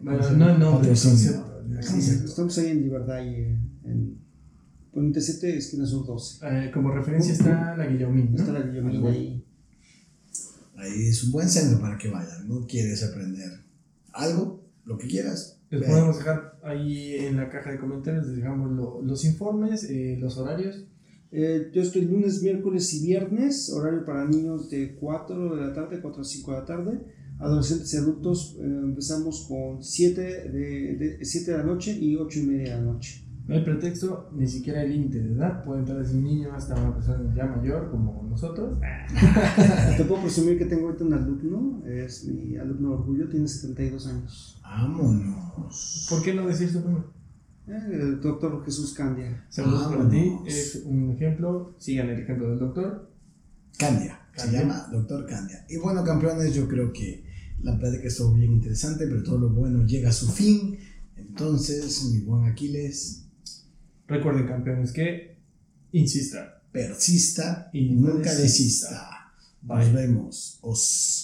[0.00, 1.44] Bueno, no, no, Patrocinio.
[1.80, 4.18] Estamos ahí en Liberty, en
[4.92, 6.38] Poniente 7, esquina sur 12.
[6.46, 8.36] Eh, como referencia está la Guillaumin, ¿no?
[8.38, 9.43] Está la Guillomina ahí.
[10.84, 12.48] Ahí es un buen centro para que vayan.
[12.48, 13.50] ¿No quieres aprender
[14.12, 14.62] algo?
[14.84, 15.58] Lo que quieras.
[15.70, 15.86] Les ve.
[15.88, 20.36] podemos dejar ahí en la caja de comentarios, les dejamos lo- los informes, eh, los
[20.36, 20.84] horarios.
[21.32, 26.00] Eh, yo estoy lunes, miércoles y viernes, horario para niños de 4 de la tarde,
[26.00, 27.00] 4 a 5 de la tarde.
[27.40, 32.38] Adolescentes y adultos eh, empezamos con 7 de, de, 7 de la noche y 8
[32.38, 33.23] y media de la noche.
[33.46, 35.62] No hay pretexto, ni siquiera hay límite de edad.
[35.64, 38.78] Puede entrar desde un niño hasta una persona ya mayor, como nosotros.
[39.96, 44.60] Te puedo presumir que tengo ahorita un alumno, es mi alumno orgullo, tiene 72 años.
[44.62, 46.06] Vámonos.
[46.08, 47.04] ¿Por qué no decir su nombre?
[47.66, 49.44] Eh, el doctor Jesús Candia.
[49.48, 50.32] Saludos para ti.
[50.46, 51.74] Es un ejemplo.
[51.78, 53.10] Sigan el ejemplo del doctor.
[53.78, 54.20] Candia.
[54.34, 55.64] Se llama Doctor Candia.
[55.68, 57.24] Y bueno, campeones, yo creo que
[57.62, 60.76] la plática estuvo bien interesante, pero todo lo bueno llega a su fin.
[61.16, 63.23] Entonces, mi buen Aquiles,
[64.08, 65.36] Recuerden, campeones, que
[65.92, 66.60] insista.
[66.72, 68.88] persista Y nunca nunca desista.
[68.88, 69.32] desista.
[69.62, 69.92] Nos Bye.
[69.92, 70.58] vemos.
[70.62, 71.23] Os.